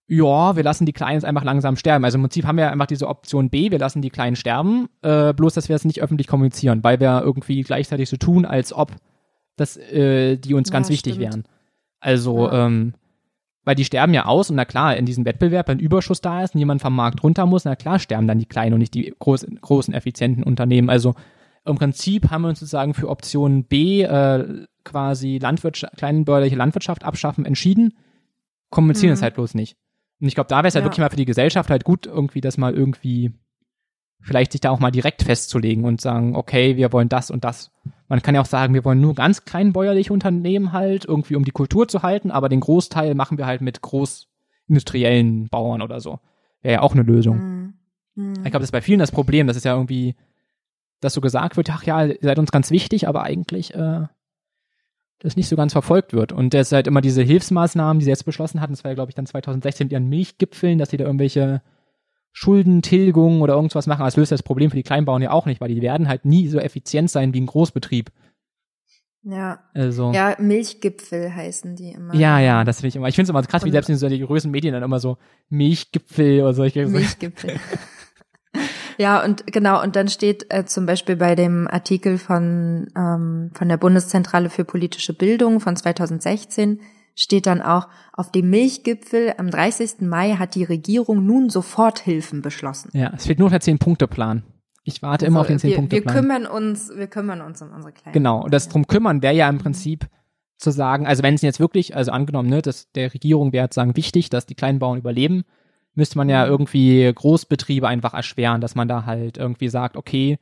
[0.05, 2.05] ja, wir lassen die Kleinen jetzt einfach langsam sterben.
[2.05, 5.33] Also im Prinzip haben wir einfach diese Option B, wir lassen die Kleinen sterben, äh,
[5.33, 8.91] bloß dass wir es nicht öffentlich kommunizieren, weil wir irgendwie gleichzeitig so tun, als ob
[9.55, 11.31] das, äh, die uns ja, ganz wichtig stimmt.
[11.31, 11.43] wären.
[11.99, 12.67] Also, ja.
[12.67, 12.93] ähm,
[13.65, 16.53] weil die sterben ja aus und na klar, in diesem Wettbewerb, wenn Überschuss da ist
[16.53, 19.11] und jemand vom Markt runter muss, na klar sterben dann die kleinen und nicht die
[19.17, 20.91] groß, großen, effizienten Unternehmen.
[20.91, 21.15] Also
[21.65, 27.45] im Prinzip haben wir uns sozusagen für Option B äh, quasi Landwirtschaft, kleinbäuerliche Landwirtschaft abschaffen
[27.45, 27.93] entschieden,
[28.69, 29.15] kommunizieren mhm.
[29.15, 29.77] es halt bloß nicht.
[30.19, 30.85] Und ich glaube, da wäre es halt ja.
[30.85, 33.33] wirklich mal für die Gesellschaft halt gut, irgendwie das mal irgendwie
[34.23, 37.71] vielleicht sich da auch mal direkt festzulegen und sagen, okay, wir wollen das und das.
[38.07, 41.43] Man kann ja auch sagen, wir wollen nur ganz klein bäuerliche Unternehmen halt, irgendwie um
[41.43, 46.19] die Kultur zu halten, aber den Großteil machen wir halt mit großindustriellen Bauern oder so.
[46.61, 47.37] Wäre ja auch eine Lösung.
[47.37, 47.73] Mhm.
[48.15, 48.33] Mhm.
[48.37, 50.15] Ich glaube, das ist bei vielen das Problem, dass es ja irgendwie,
[51.01, 54.07] dass so gesagt wird, ach ja, ihr seid uns ganz wichtig, aber eigentlich äh,
[55.23, 56.31] das nicht so ganz verfolgt wird.
[56.31, 59.09] Und das halt immer diese Hilfsmaßnahmen, die sie jetzt beschlossen hatten, das war ja, glaube
[59.09, 61.61] ich, dann 2016 mit ihren Milchgipfeln, dass sie da irgendwelche
[62.33, 64.03] Schuldentilgung oder irgendwas machen.
[64.03, 66.47] Das löst das Problem für die Kleinbauern ja auch nicht, weil die werden halt nie
[66.49, 68.11] so effizient sein wie ein Großbetrieb.
[69.23, 69.63] Ja.
[69.73, 70.11] Also.
[70.11, 72.13] Ja, Milchgipfel heißen die immer.
[72.13, 73.07] Ja, ja, das finde ich immer.
[73.07, 75.17] Ich finde es immer krass, wie selbst in so die größten Medien dann immer so
[75.49, 77.55] Milchgipfel oder solche Milchgipfel.
[78.97, 83.69] ja, und genau, und dann steht äh, zum Beispiel bei dem Artikel von, ähm, von
[83.69, 86.79] der Bundeszentrale für politische Bildung von 2016,
[87.15, 90.01] steht dann auch, auf dem Milchgipfel am 30.
[90.01, 92.89] Mai hat die Regierung nun Soforthilfen beschlossen.
[92.93, 94.43] Ja, es fehlt nur der Zehn-Punkte-Plan.
[94.83, 96.15] Ich warte also, immer auf den Zehn-Punkte-Plan.
[96.15, 98.13] Wir kümmern uns, wir kümmern uns um unsere Kleinen.
[98.13, 100.07] Genau, und das drum kümmern wäre ja im Prinzip
[100.57, 103.95] zu sagen, also wenn es jetzt wirklich, also angenommen, ne, dass der Regierung wäre sagen
[103.95, 105.43] wichtig, dass die Kleinbauern überleben,
[105.95, 106.51] müsste man ja mhm.
[106.51, 110.37] irgendwie Großbetriebe einfach erschweren, dass man da halt irgendwie sagt, okay,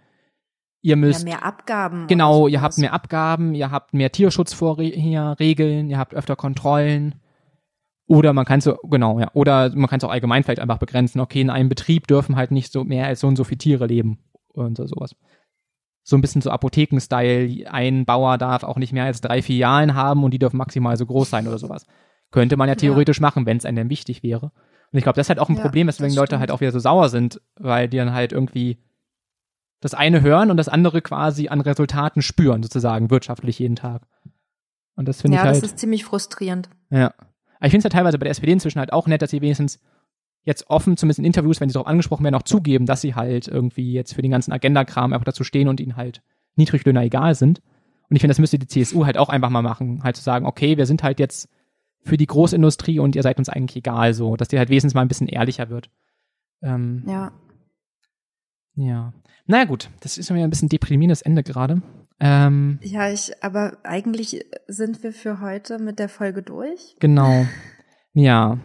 [0.82, 1.22] Ihr müsst.
[1.22, 2.08] Ja, mehr Abgaben.
[2.08, 7.16] Genau, ihr habt mehr Abgaben, ihr habt mehr Tierschutzregeln, ihr habt öfter Kontrollen.
[8.08, 9.30] Oder man kann so, genau, ja.
[9.34, 11.22] Oder man kann es auch allgemein vielleicht einfach begrenzen.
[11.22, 13.86] Okay, in einem Betrieb dürfen halt nicht so mehr als so und so viele Tiere
[13.86, 14.20] leben.
[14.54, 15.16] Und so, sowas.
[16.04, 17.72] So ein bisschen so Apotheken-Style.
[17.72, 21.06] Ein Bauer darf auch nicht mehr als drei Filialen haben und die dürfen maximal so
[21.06, 21.86] groß sein oder sowas.
[22.32, 23.22] Könnte man ja theoretisch ja.
[23.22, 24.52] machen, wenn es einem wichtig wäre.
[24.92, 26.72] Und ich glaube, das ist halt auch ein ja, Problem, weswegen Leute halt auch wieder
[26.72, 28.78] so sauer sind, weil die dann halt irgendwie
[29.80, 34.04] das eine hören und das andere quasi an Resultaten spüren, sozusagen, wirtschaftlich jeden Tag.
[34.96, 35.56] Und das finde ja, ich halt.
[35.56, 36.70] Ja, das ist ziemlich frustrierend.
[36.90, 37.14] Ja.
[37.58, 39.42] Aber ich finde es ja teilweise bei der SPD inzwischen halt auch nett, dass sie
[39.42, 39.80] wenigstens
[40.44, 43.48] jetzt offen, zumindest in Interviews, wenn sie darauf angesprochen werden, auch zugeben, dass sie halt
[43.48, 46.22] irgendwie jetzt für den ganzen Agenda-Kram einfach dazu stehen und ihnen halt
[46.56, 47.62] Niedriglöhner egal sind.
[48.10, 50.46] Und ich finde, das müsste die CSU halt auch einfach mal machen, halt zu sagen,
[50.46, 51.48] okay, wir sind halt jetzt
[52.04, 55.02] für die Großindustrie und ihr seid uns eigentlich egal, so, dass die halt wesentlich mal
[55.02, 55.90] ein bisschen ehrlicher wird.
[56.62, 57.32] Ähm, ja.
[58.76, 59.14] Ja.
[59.46, 61.82] Naja gut, das ist mir ein bisschen deprimierendes Ende gerade.
[62.20, 66.96] Ähm, ja, ich, aber eigentlich sind wir für heute mit der Folge durch.
[67.00, 67.46] Genau.
[68.14, 68.60] Ja.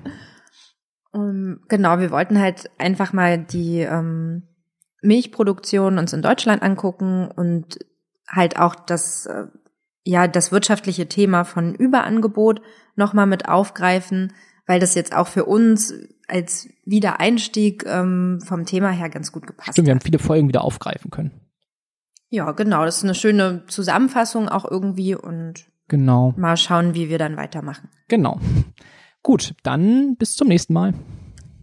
[1.12, 4.42] Um, genau, wir wollten halt einfach mal die ähm,
[5.00, 7.78] Milchproduktion uns in Deutschland angucken und
[8.28, 9.46] halt auch das, äh,
[10.06, 12.62] ja, das wirtschaftliche Thema von Überangebot
[12.94, 14.32] nochmal mit aufgreifen,
[14.66, 15.92] weil das jetzt auch für uns
[16.28, 19.86] als Wiedereinstieg ähm, vom Thema her ganz gut gepasst Stimmt, hat.
[19.86, 21.32] wir haben viele Folgen wieder aufgreifen können.
[22.30, 22.84] Ja, genau.
[22.84, 26.34] Das ist eine schöne Zusammenfassung auch irgendwie und Genau.
[26.36, 27.88] mal schauen, wie wir dann weitermachen.
[28.08, 28.40] Genau.
[29.22, 30.94] Gut, dann bis zum nächsten Mal.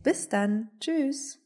[0.04, 0.70] Bis dann.
[0.80, 1.39] Tschüss.